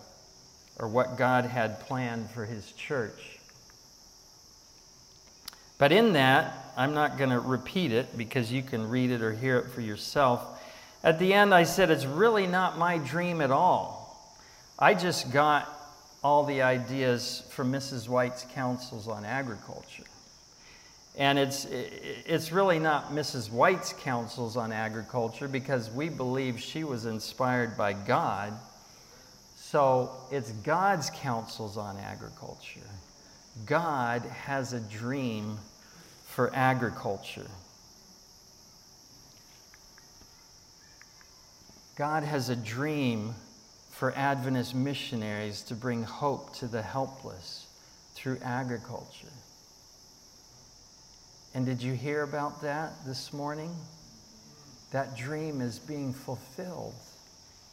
[0.79, 3.39] or what God had planned for his church.
[5.79, 9.33] But in that, I'm not going to repeat it because you can read it or
[9.33, 10.61] hear it for yourself.
[11.05, 14.05] At the end, I said, It's really not my dream at all.
[14.79, 15.73] I just got
[16.23, 18.09] all the ideas from Mrs.
[18.09, 20.05] White's counsels on agriculture.
[21.17, 23.51] And it's, it's really not Mrs.
[23.51, 28.53] White's counsels on agriculture because we believe she was inspired by God
[29.71, 32.89] so it's God's counsels on agriculture.
[33.67, 35.59] God has a dream
[36.25, 37.51] for agriculture.
[41.97, 43.35] God has a dream
[43.91, 47.67] for Adventist missionaries to bring hope to the helpless
[48.15, 49.35] through agriculture.
[51.55, 53.77] And did you hear about that this morning?
[54.93, 56.95] That dream is being fulfilled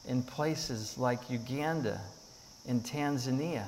[0.08, 1.99] in places like Uganda,
[2.66, 3.66] in Tanzania.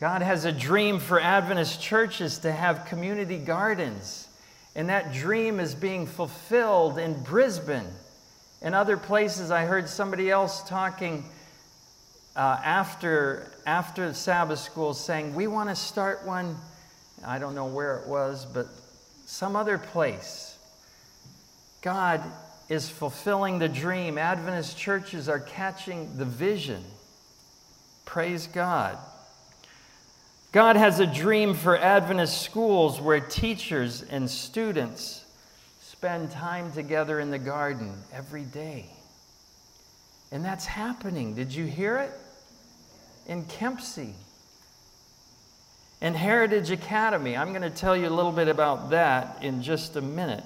[0.00, 4.28] God has a dream for Adventist churches to have community gardens,
[4.74, 7.88] and that dream is being fulfilled in Brisbane
[8.62, 9.50] and other places.
[9.50, 11.24] I heard somebody else talking
[12.34, 16.56] uh, after, after Sabbath school saying, We want to start one
[17.24, 18.66] I don't know where it was, but
[19.26, 20.58] some other place.
[21.80, 22.22] God
[22.68, 24.18] is fulfilling the dream.
[24.18, 26.82] Adventist churches are catching the vision.
[28.04, 28.98] Praise God.
[30.52, 35.24] God has a dream for Adventist schools where teachers and students
[35.80, 38.86] spend time together in the garden every day.
[40.30, 41.34] And that's happening.
[41.34, 42.12] Did you hear it?
[43.26, 44.14] In Kempsey.
[46.00, 47.36] And Heritage Academy.
[47.36, 50.44] I'm going to tell you a little bit about that in just a minute.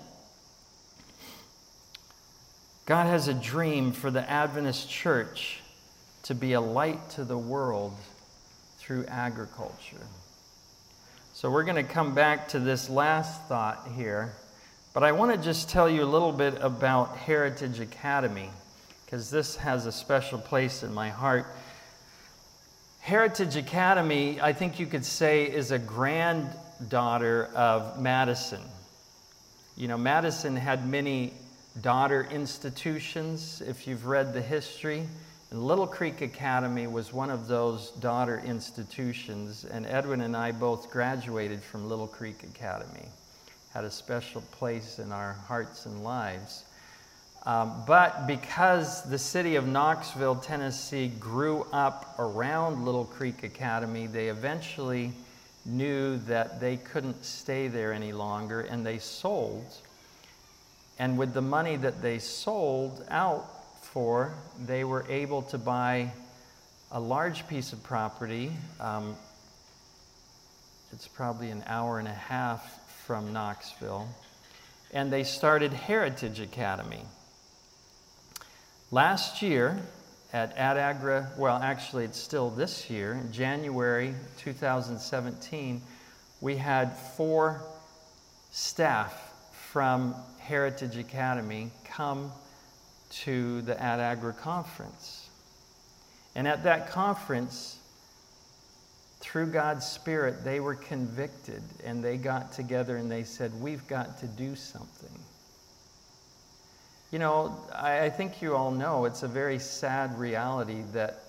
[2.87, 5.59] God has a dream for the Adventist church
[6.22, 7.93] to be a light to the world
[8.78, 10.07] through agriculture.
[11.32, 14.34] So we're going to come back to this last thought here,
[14.95, 18.51] but I want to just tell you a little bit about Heritage Academy
[19.05, 21.47] because this has a special place in my heart.
[23.01, 28.62] Heritage Academy, I think you could say, is a granddaughter of Madison.
[29.76, 31.32] You know, Madison had many
[31.83, 35.07] daughter institutions, if you've read the history.
[35.51, 40.91] And Little Creek Academy was one of those daughter institutions, and Edwin and I both
[40.91, 43.07] graduated from Little Creek Academy.
[43.72, 46.64] Had a special place in our hearts and lives.
[47.45, 54.29] Um, but because the city of Knoxville, Tennessee grew up around Little Creek Academy, they
[54.29, 55.12] eventually
[55.64, 59.64] knew that they couldn't stay there any longer and they sold.
[60.99, 63.57] And with the money that they sold out,
[63.97, 64.34] for,
[64.66, 66.12] they were able to buy
[66.92, 68.53] a large piece of property.
[68.78, 69.16] Um,
[70.92, 74.07] it's probably an hour and a half from Knoxville.
[74.92, 77.05] And they started Heritage Academy.
[78.90, 79.78] Last year
[80.34, 85.80] at AdAgra, well, actually, it's still this year, in January 2017,
[86.42, 87.62] we had four
[88.51, 89.26] staff
[89.72, 92.32] from Heritage Academy come
[93.10, 95.28] to the AdAgra conference.
[96.34, 97.78] And at that conference,
[99.20, 104.18] through God's Spirit, they were convicted and they got together and they said, We've got
[104.20, 105.18] to do something.
[107.10, 111.22] You know, I, I think you all know it's a very sad reality that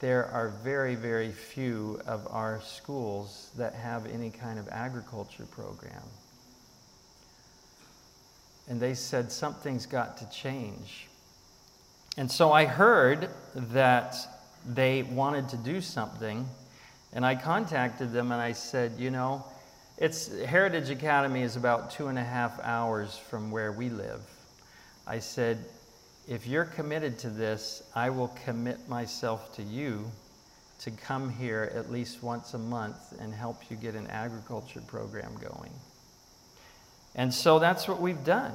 [0.00, 6.02] there are very, very few of our schools that have any kind of agriculture program.
[8.68, 11.08] And they said something's got to change.
[12.16, 14.16] And so I heard that
[14.66, 16.46] they wanted to do something,
[17.12, 19.44] and I contacted them and I said, you know,
[19.98, 24.20] it's Heritage Academy is about two and a half hours from where we live.
[25.06, 25.58] I said,
[26.26, 30.10] if you're committed to this, I will commit myself to you
[30.80, 35.34] to come here at least once a month and help you get an agriculture program
[35.34, 35.72] going.
[37.14, 38.54] And so that's what we've done.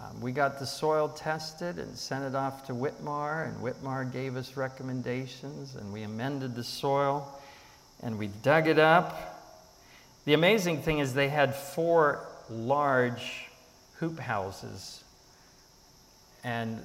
[0.00, 4.36] Um, we got the soil tested and sent it off to Whitmar, and Whitmar gave
[4.36, 7.38] us recommendations, and we amended the soil
[8.02, 9.34] and we dug it up.
[10.24, 13.46] The amazing thing is, they had four large
[13.96, 15.02] hoop houses,
[16.44, 16.84] and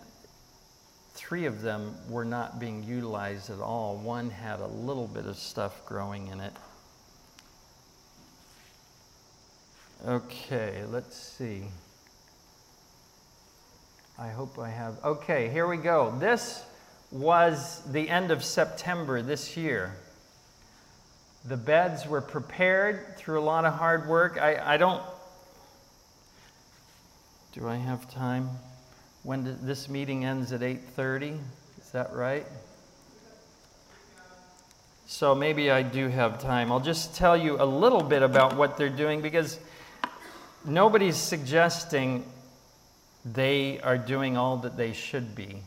[1.13, 3.97] three of them were not being utilized at all.
[3.97, 6.53] One had a little bit of stuff growing in it.
[10.05, 11.63] Okay, let's see.
[14.19, 14.95] I hope I have.
[15.01, 16.13] Okay, here we go.
[16.19, 16.61] This
[17.09, 19.95] was the end of September this year.
[21.45, 24.37] The beds were prepared through a lot of hard work.
[24.37, 25.01] I, I don't.
[27.53, 28.49] Do I have time?
[29.23, 31.39] When this meeting ends at 8:30?
[31.79, 32.45] Is that right?
[35.05, 36.73] So maybe I do have time.
[36.73, 39.59] I'll just tell you a little bit about what they're doing because
[40.65, 42.25] nobody's suggesting
[43.25, 45.57] they are doing all that they should be.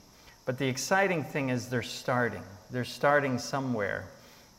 [0.44, 2.42] But the exciting thing is they're starting.
[2.70, 4.05] They're starting somewhere.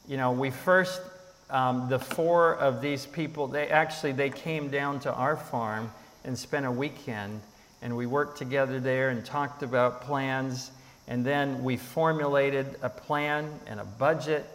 [0.07, 1.01] You know, we first,
[1.49, 5.91] um, the four of these people, they actually, they came down to our farm
[6.23, 7.41] and spent a weekend.
[7.81, 10.71] And we worked together there and talked about plans.
[11.07, 14.45] And then we formulated a plan and a budget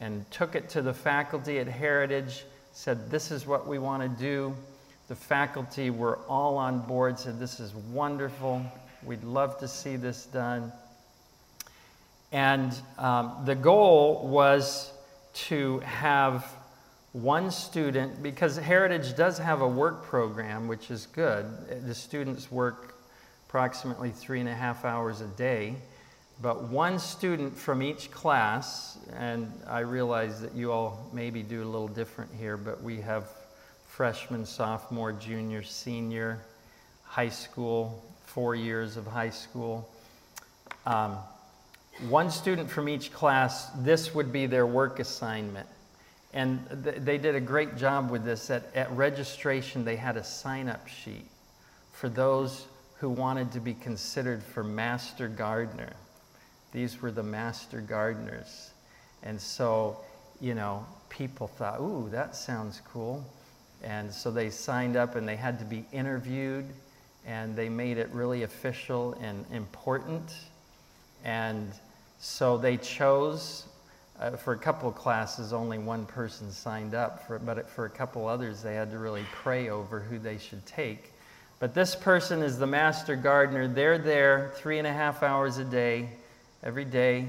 [0.00, 4.08] and took it to the faculty at Heritage, said, this is what we want to
[4.08, 4.54] do.
[5.08, 8.62] The faculty were all on board, said, This is wonderful.
[9.02, 10.70] We'd love to see this done.
[12.30, 14.92] And um, the goal was
[15.46, 16.44] to have
[17.12, 21.46] one student, because Heritage does have a work program, which is good.
[21.86, 22.94] The students work
[23.48, 25.74] approximately three and a half hours a day.
[26.42, 31.64] but one student from each class, and I realize that you all maybe do a
[31.64, 33.32] little different here, but we have
[33.98, 36.38] freshman, sophomore, junior, senior,
[37.02, 39.90] high school, four years of high school.
[40.86, 41.16] Um,
[42.08, 45.66] one student from each class, this would be their work assignment.
[46.32, 48.50] And th- they did a great job with this.
[48.50, 51.26] At, at registration, they had a sign up sheet
[51.90, 52.68] for those
[52.98, 55.92] who wanted to be considered for master gardener.
[56.70, 58.70] These were the master gardeners.
[59.24, 59.96] And so,
[60.40, 63.26] you know, people thought, ooh, that sounds cool.
[63.82, 66.66] And so they signed up and they had to be interviewed
[67.26, 70.34] and they made it really official and important.
[71.24, 71.70] And
[72.18, 73.66] so they chose,
[74.18, 78.26] uh, for a couple classes, only one person signed up, for, but for a couple
[78.26, 81.12] others, they had to really pray over who they should take.
[81.60, 83.68] But this person is the master gardener.
[83.68, 86.08] They're there three and a half hours a day,
[86.62, 87.28] every day.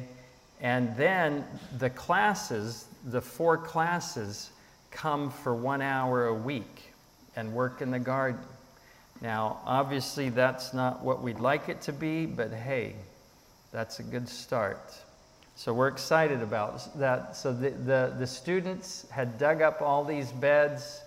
[0.62, 1.46] And then
[1.78, 4.52] the classes, the four classes,
[4.92, 6.94] come for one hour a week
[7.36, 8.42] and work in the garden.
[9.22, 12.96] Now, obviously, that's not what we'd like it to be, but hey,
[13.72, 14.94] that's a good start.
[15.56, 17.36] So we're excited about that.
[17.36, 21.02] So the, the, the students had dug up all these beds.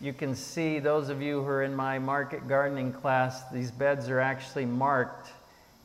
[0.00, 4.10] You can see, those of you who are in my market gardening class, these beds
[4.10, 5.30] are actually marked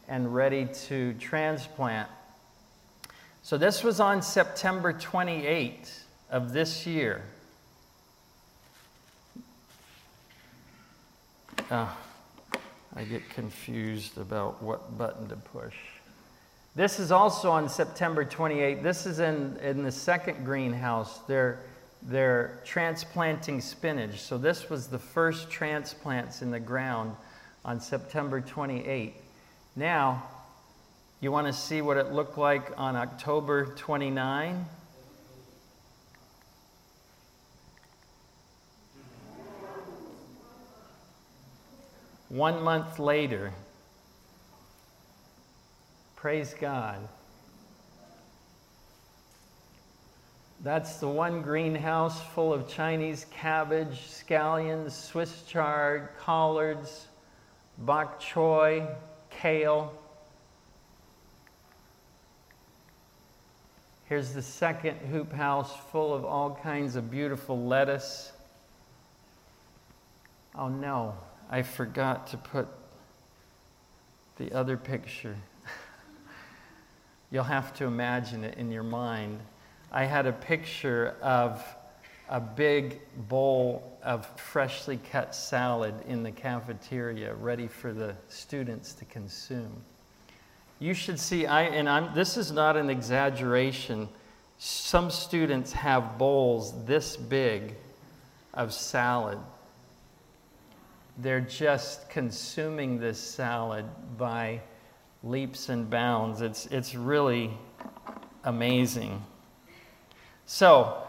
[0.10, 2.10] and ready to transplant.
[3.42, 5.90] So this was on September 28
[6.30, 7.24] of this year.
[11.70, 11.88] Uh,
[12.96, 15.76] I get confused about what button to push.
[16.76, 18.82] This is also on September 28.
[18.82, 21.20] This is in, in the second greenhouse.
[21.28, 21.60] They're,
[22.02, 24.20] they're transplanting spinach.
[24.20, 27.16] So this was the first transplants in the ground
[27.64, 29.14] on September 28.
[29.76, 30.24] Now,
[31.22, 34.66] you want to see what it looked like on October 29?
[42.30, 43.52] One month later,
[46.16, 47.00] praise God.
[50.62, 57.08] That's the one greenhouse full of Chinese cabbage, scallions, Swiss chard, collards,
[57.80, 58.86] bok choy,
[59.32, 59.92] kale.
[64.06, 68.34] Here's the second hoop house full of all kinds of beautiful lettuce.
[70.54, 71.16] Oh no,
[71.50, 72.68] I forgot to put
[74.38, 75.36] the other picture.
[77.32, 79.40] You'll have to imagine it in your mind.
[79.92, 81.64] I had a picture of
[82.30, 89.06] a big bowl of freshly cut salad in the cafeteria ready for the students to
[89.06, 89.82] consume.
[90.80, 94.08] You should see, I, and I'm, this is not an exaggeration.
[94.60, 97.76] Some students have bowls this big
[98.54, 99.40] of salad
[101.22, 103.86] they're just consuming this salad
[104.18, 104.62] by
[105.24, 106.42] leaps and bounds.
[106.42, 107.52] It's, it's really
[108.44, 109.24] amazing.
[110.46, 111.04] So,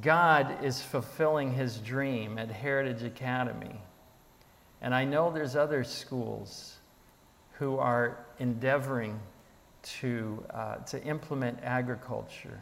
[0.00, 3.80] God is fulfilling his dream at Heritage Academy.
[4.82, 6.76] And I know there's other schools
[7.52, 9.18] who are endeavoring
[9.82, 12.60] to, uh, to implement agriculture.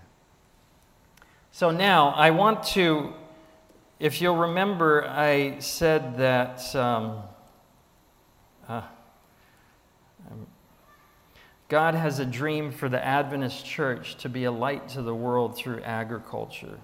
[1.50, 3.14] So now I want to
[4.04, 7.22] if you'll remember, I said that um,
[8.68, 8.82] uh,
[11.70, 15.56] God has a dream for the Adventist church to be a light to the world
[15.56, 16.78] through agriculture.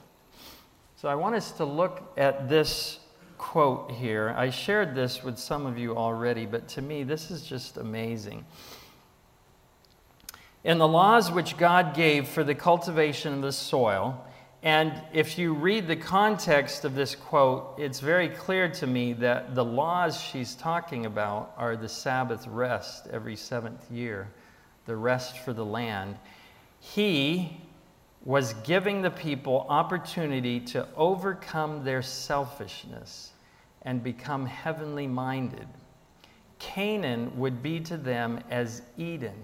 [0.97, 3.01] So I want us to look at this
[3.37, 4.35] quote here.
[4.35, 8.47] I shared this with some of you already, but to me, this is just amazing.
[10.65, 14.25] In the laws which God gave for the cultivation of the soil,
[14.63, 19.55] and if you read the context of this quote, it's very clear to me that
[19.55, 24.29] the laws she's talking about are the Sabbath rest every seventh year,
[24.85, 26.17] the rest for the land.
[26.79, 27.59] He
[28.23, 33.33] was giving the people opportunity to overcome their selfishness
[33.83, 35.67] and become heavenly minded.
[36.59, 39.43] Canaan would be to them as Eden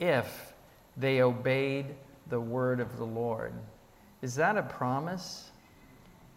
[0.00, 0.54] if
[0.96, 1.94] they obeyed
[2.28, 3.52] the word of the Lord.
[4.24, 5.50] Is that a promise?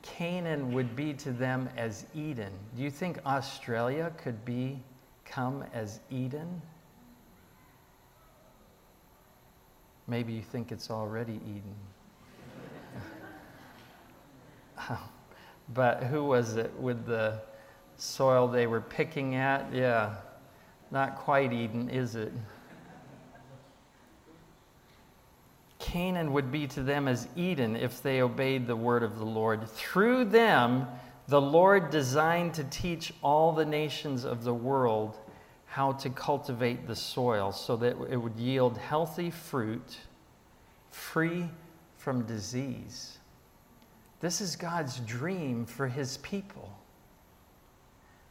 [0.02, 2.52] Canaan would be to them as Eden.
[2.76, 4.84] Do you think Australia could be
[5.24, 6.62] come as Eden?
[10.06, 11.76] Maybe you think it's already Eden.
[15.74, 17.40] but who was it with the
[17.96, 19.66] soil they were picking at?
[19.74, 20.16] Yeah,
[20.92, 22.34] not quite Eden, is it?
[25.88, 29.70] Canaan would be to them as Eden if they obeyed the word of the Lord.
[29.70, 30.86] Through them,
[31.30, 35.18] the Lord designed to teach all the nations of the world
[35.66, 39.98] how to cultivate the soil so that it would yield healthy fruit
[40.92, 41.46] free
[41.96, 43.20] from disease.
[44.20, 46.70] This is God's dream for his people.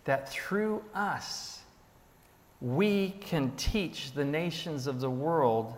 [0.05, 1.61] That through us,
[2.61, 5.75] we can teach the nations of the world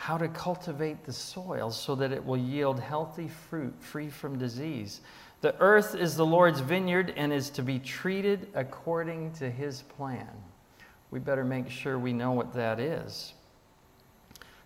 [0.00, 5.02] how to cultivate the soil so that it will yield healthy fruit free from disease.
[5.42, 10.30] The earth is the Lord's vineyard and is to be treated according to his plan.
[11.10, 13.34] We better make sure we know what that is.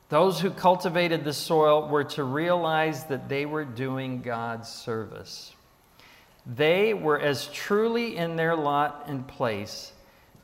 [0.08, 5.52] Those who cultivated the soil were to realize that they were doing God's service.
[6.46, 9.90] They were as truly in their lot and place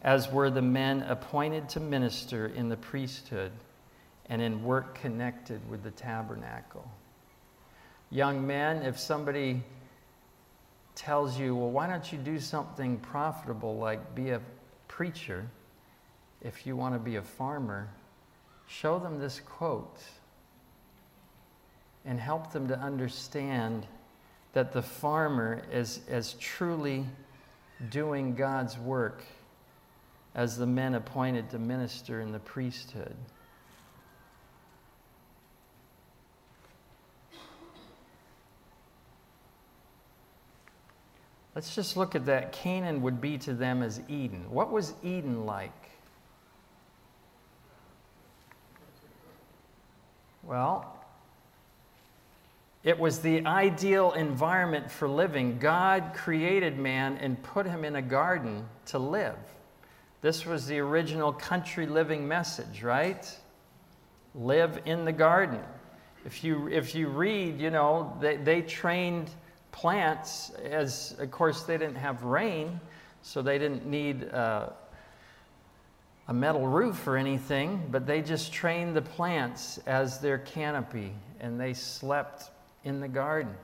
[0.02, 3.52] as were the men appointed to minister in the priesthood
[4.30, 6.88] and in work connected with the tabernacle.
[8.10, 9.62] Young men, if somebody
[10.94, 14.40] tells you, well, why don't you do something profitable like be a
[14.88, 15.46] preacher
[16.40, 17.88] if you want to be a farmer?
[18.68, 20.00] Show them this quote
[22.04, 23.86] and help them to understand
[24.52, 27.04] that the farmer is as truly
[27.90, 29.24] doing God's work
[30.34, 33.16] as the men appointed to minister in the priesthood.
[41.54, 42.52] Let's just look at that.
[42.52, 44.50] Canaan would be to them as Eden.
[44.50, 45.72] What was Eden like?
[50.44, 50.96] Well,
[52.82, 55.58] it was the ideal environment for living.
[55.58, 59.36] God created man and put him in a garden to live.
[60.22, 63.26] This was the original country living message, right?
[64.34, 65.60] Live in the garden.
[66.24, 69.30] If you, if you read, you know, they, they trained
[69.72, 72.80] plants, as of course they didn't have rain,
[73.22, 74.70] so they didn't need uh,
[76.28, 81.60] a metal roof or anything, but they just trained the plants as their canopy and
[81.60, 82.50] they slept
[82.84, 83.54] in the garden.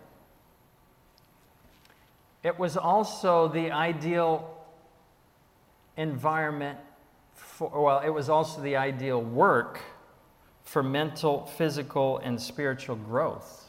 [2.42, 4.52] It was also the ideal
[5.96, 6.78] environment
[7.34, 9.80] for, well, it was also the ideal work
[10.64, 13.65] for mental, physical, and spiritual growth.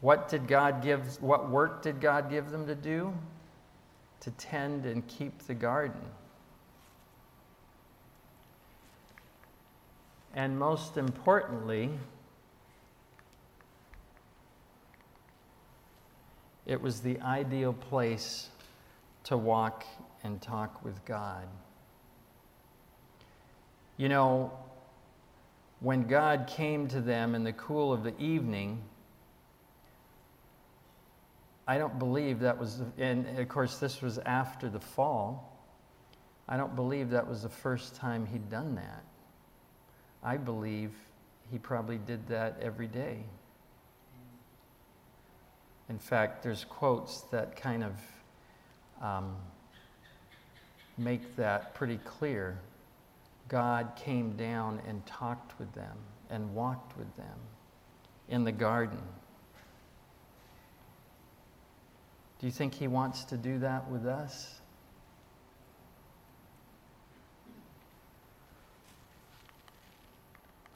[0.00, 3.12] What did God give, what work did God give them to do?
[4.20, 6.00] To tend and keep the garden.
[10.34, 11.90] And most importantly,
[16.66, 18.48] it was the ideal place
[19.24, 19.84] to walk
[20.22, 21.46] and talk with God.
[23.96, 24.52] You know,
[25.80, 28.82] when God came to them in the cool of the evening,
[31.66, 35.58] I don't believe that was, and of course, this was after the fall.
[36.46, 39.02] I don't believe that was the first time he'd done that.
[40.22, 40.92] I believe
[41.50, 43.24] he probably did that every day.
[45.88, 47.92] In fact, there's quotes that kind of
[49.02, 49.36] um,
[50.98, 52.58] make that pretty clear.
[53.48, 55.96] God came down and talked with them
[56.30, 57.38] and walked with them
[58.28, 59.02] in the garden.
[62.40, 64.60] Do you think He wants to do that with us?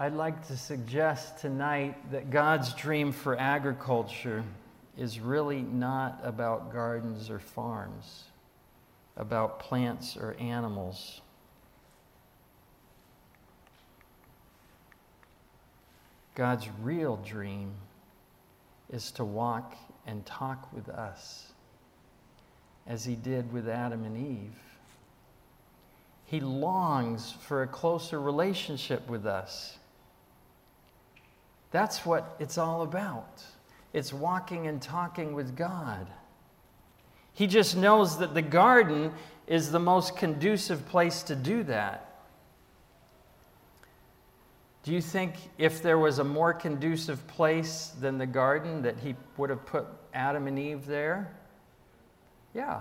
[0.00, 4.44] I'd like to suggest tonight that God's dream for agriculture
[4.96, 8.24] is really not about gardens or farms,
[9.16, 11.20] about plants or animals.
[16.36, 17.72] God's real dream
[18.88, 21.47] is to walk and talk with us
[22.88, 24.56] as he did with Adam and Eve.
[26.24, 29.78] He longs for a closer relationship with us.
[31.70, 33.42] That's what it's all about.
[33.92, 36.06] It's walking and talking with God.
[37.34, 39.12] He just knows that the garden
[39.46, 42.04] is the most conducive place to do that.
[44.82, 49.14] Do you think if there was a more conducive place than the garden that he
[49.36, 51.30] would have put Adam and Eve there?
[52.54, 52.80] Yeah.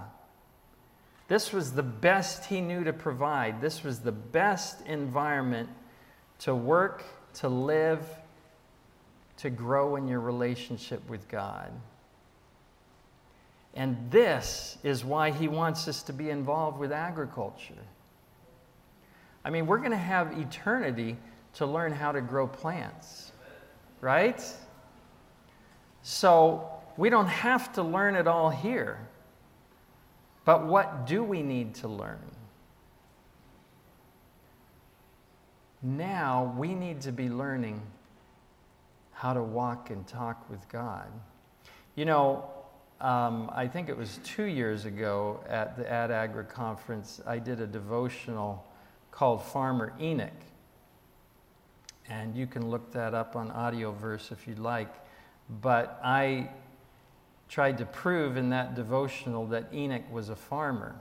[1.28, 3.62] This was the best he knew to provide.
[3.62, 5.70] This was the best environment
[6.40, 7.04] to work,
[7.36, 8.00] to live,
[9.38, 11.72] to grow in your relationship with God.
[13.74, 17.76] And this is why he wants us to be involved with agriculture.
[19.46, 21.18] I mean, we're going to have eternity
[21.56, 23.32] to learn how to grow plants,
[24.02, 24.44] right?
[26.02, 29.07] So we don't have to learn it all here.
[30.48, 32.24] But what do we need to learn?
[35.84, 37.82] Now we need to be learning
[39.12, 41.12] how to walk and talk with God.
[41.96, 42.50] You know,
[43.02, 47.60] um, I think it was two years ago at the Ad Agra conference, I did
[47.60, 48.66] a devotional
[49.12, 50.32] called Farmer Enoch.
[52.08, 54.94] And you can look that up on Audioverse if you'd like.
[55.62, 56.52] But I
[57.50, 60.96] tried to prove in that devotional that Enoch was a farmer.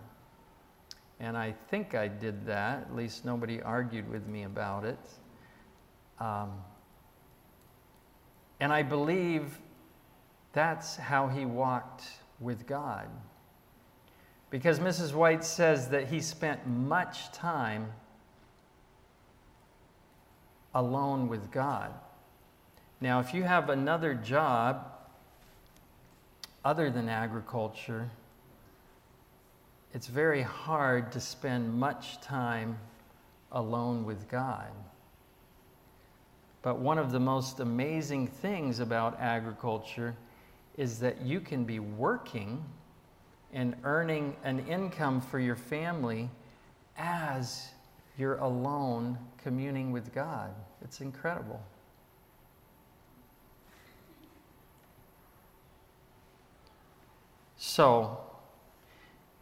[1.18, 4.98] And I think I did that, at least nobody argued with me about it.
[6.20, 6.52] Um,
[8.60, 9.58] and I believe
[10.52, 12.04] that's how he walked
[12.40, 13.08] with God.
[14.50, 15.12] Because Mrs.
[15.12, 17.92] White says that he spent much time
[20.74, 21.92] alone with God.
[23.00, 24.95] Now, if you have another job
[26.66, 28.10] other than agriculture,
[29.94, 32.76] it's very hard to spend much time
[33.52, 34.72] alone with God.
[36.62, 40.16] But one of the most amazing things about agriculture
[40.76, 42.64] is that you can be working
[43.52, 46.28] and earning an income for your family
[46.98, 47.68] as
[48.18, 50.50] you're alone communing with God.
[50.82, 51.62] It's incredible.
[57.76, 58.16] So,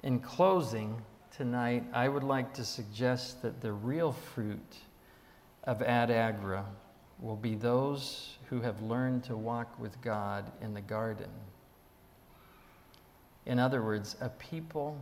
[0.03, 1.01] in closing
[1.37, 4.75] tonight, I would like to suggest that the real fruit
[5.63, 6.67] of Ad Agra
[7.21, 11.31] will be those who have learned to walk with God in the garden.
[13.47, 14.99] In other words, a people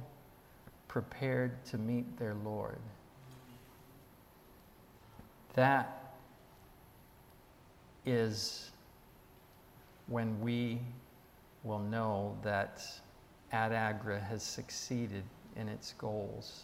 [0.87, 2.81] prepared to meet their Lord.
[5.55, 6.17] That
[8.05, 8.73] is
[10.07, 10.81] when we
[11.65, 12.85] will know that
[13.53, 15.25] Ad Agra has succeeded
[15.57, 16.63] in its goals.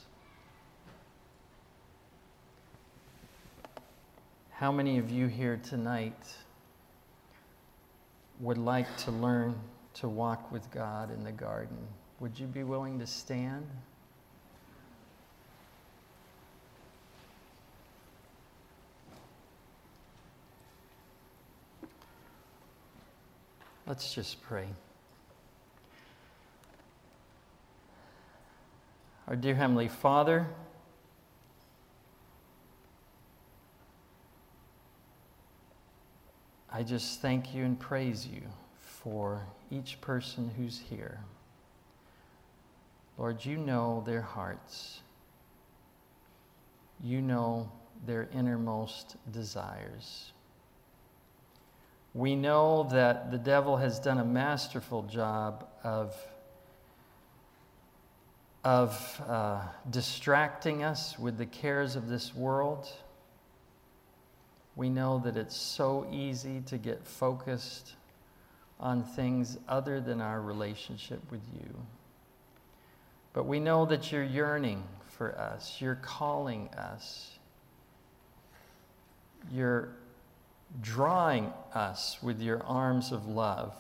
[4.51, 6.17] How many of you here tonight
[8.41, 9.55] would like to learn
[9.95, 11.77] to walk with God in the garden?
[12.21, 13.67] Would you be willing to stand?
[23.87, 24.69] Let's just pray.
[29.29, 30.47] Our dear Heavenly Father,
[36.73, 38.41] I just thank you and praise you
[38.79, 41.21] for each person who's here.
[43.19, 45.01] Lord, you know their hearts.
[47.05, 47.71] You know
[48.07, 50.33] their innermost desires.
[52.15, 56.17] We know that the devil has done a masterful job of,
[58.65, 62.89] of uh, distracting us with the cares of this world
[64.79, 67.97] we know that it's so easy to get focused
[68.79, 71.75] on things other than our relationship with you.
[73.33, 74.85] But we know that you're yearning
[75.17, 77.41] for us, you're calling us,
[79.51, 79.89] you're
[80.81, 83.75] drawing us with your arms of love.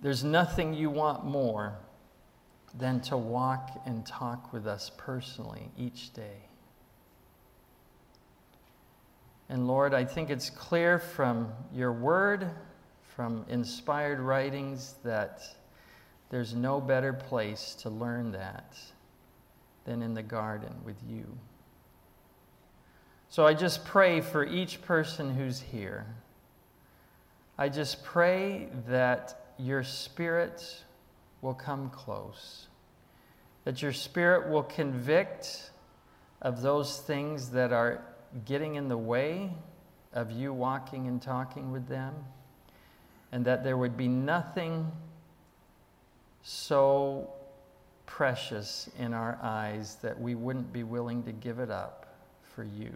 [0.00, 1.74] There's nothing you want more
[2.74, 6.48] than to walk and talk with us personally each day.
[9.48, 12.50] And Lord, I think it's clear from your word,
[13.14, 15.42] from inspired writings, that
[16.30, 18.74] there's no better place to learn that
[19.84, 21.26] than in the garden with you.
[23.28, 26.06] So I just pray for each person who's here.
[27.58, 30.82] I just pray that your spirit
[31.42, 32.68] will come close,
[33.64, 35.70] that your spirit will convict
[36.40, 38.02] of those things that are
[38.46, 39.52] getting in the way
[40.14, 42.14] of you walking and talking with them,
[43.32, 44.90] and that there would be nothing
[46.42, 47.30] so
[48.06, 52.14] precious in our eyes that we wouldn't be willing to give it up
[52.54, 52.92] for you.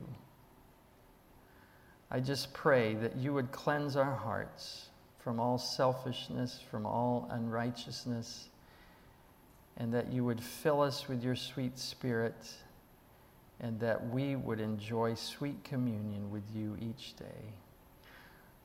[2.10, 4.88] I just pray that you would cleanse our hearts
[5.26, 8.46] from all selfishness, from all unrighteousness,
[9.76, 12.48] and that you would fill us with your sweet spirit
[13.58, 17.42] and that we would enjoy sweet communion with you each day.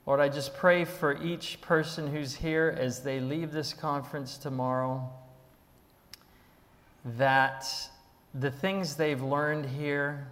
[0.05, 5.09] Lord, I just pray for each person who's here as they leave this conference tomorrow
[7.18, 7.66] that
[8.36, 10.28] the things they've learned here,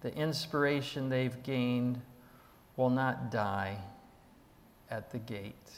[0.00, 2.00] the inspiration they've gained
[2.74, 3.76] will not die
[4.94, 5.70] at the gate,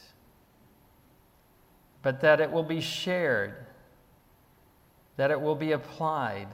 [2.03, 3.65] but that it will be shared,
[5.15, 6.47] that it will be applied,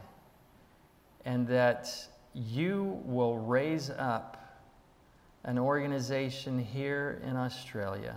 [1.25, 1.89] and that
[2.33, 4.61] you will raise up
[5.43, 8.15] an organization here in Australia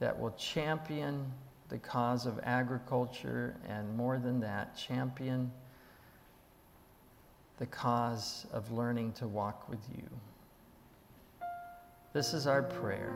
[0.00, 1.30] that will champion
[1.68, 5.50] the cause of agriculture and more than that, champion
[7.58, 10.08] the cause of learning to walk with you.
[12.12, 13.14] This is our prayer.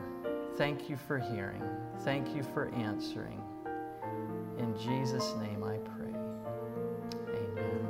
[0.55, 1.61] Thank you for hearing.
[1.99, 3.39] Thank you for answering.
[4.57, 6.15] In Jesus' name I pray.
[7.29, 7.85] Amen.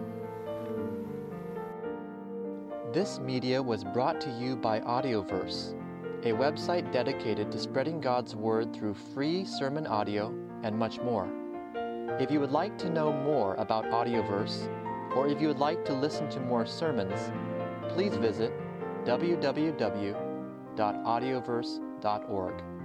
[2.91, 5.75] This media was brought to you by Audioverse,
[6.23, 11.29] a website dedicated to spreading God's Word through free sermon audio and much more.
[12.19, 14.67] If you would like to know more about Audioverse,
[15.15, 17.31] or if you would like to listen to more sermons,
[17.93, 18.51] please visit
[20.77, 22.76] www.audioverse.org.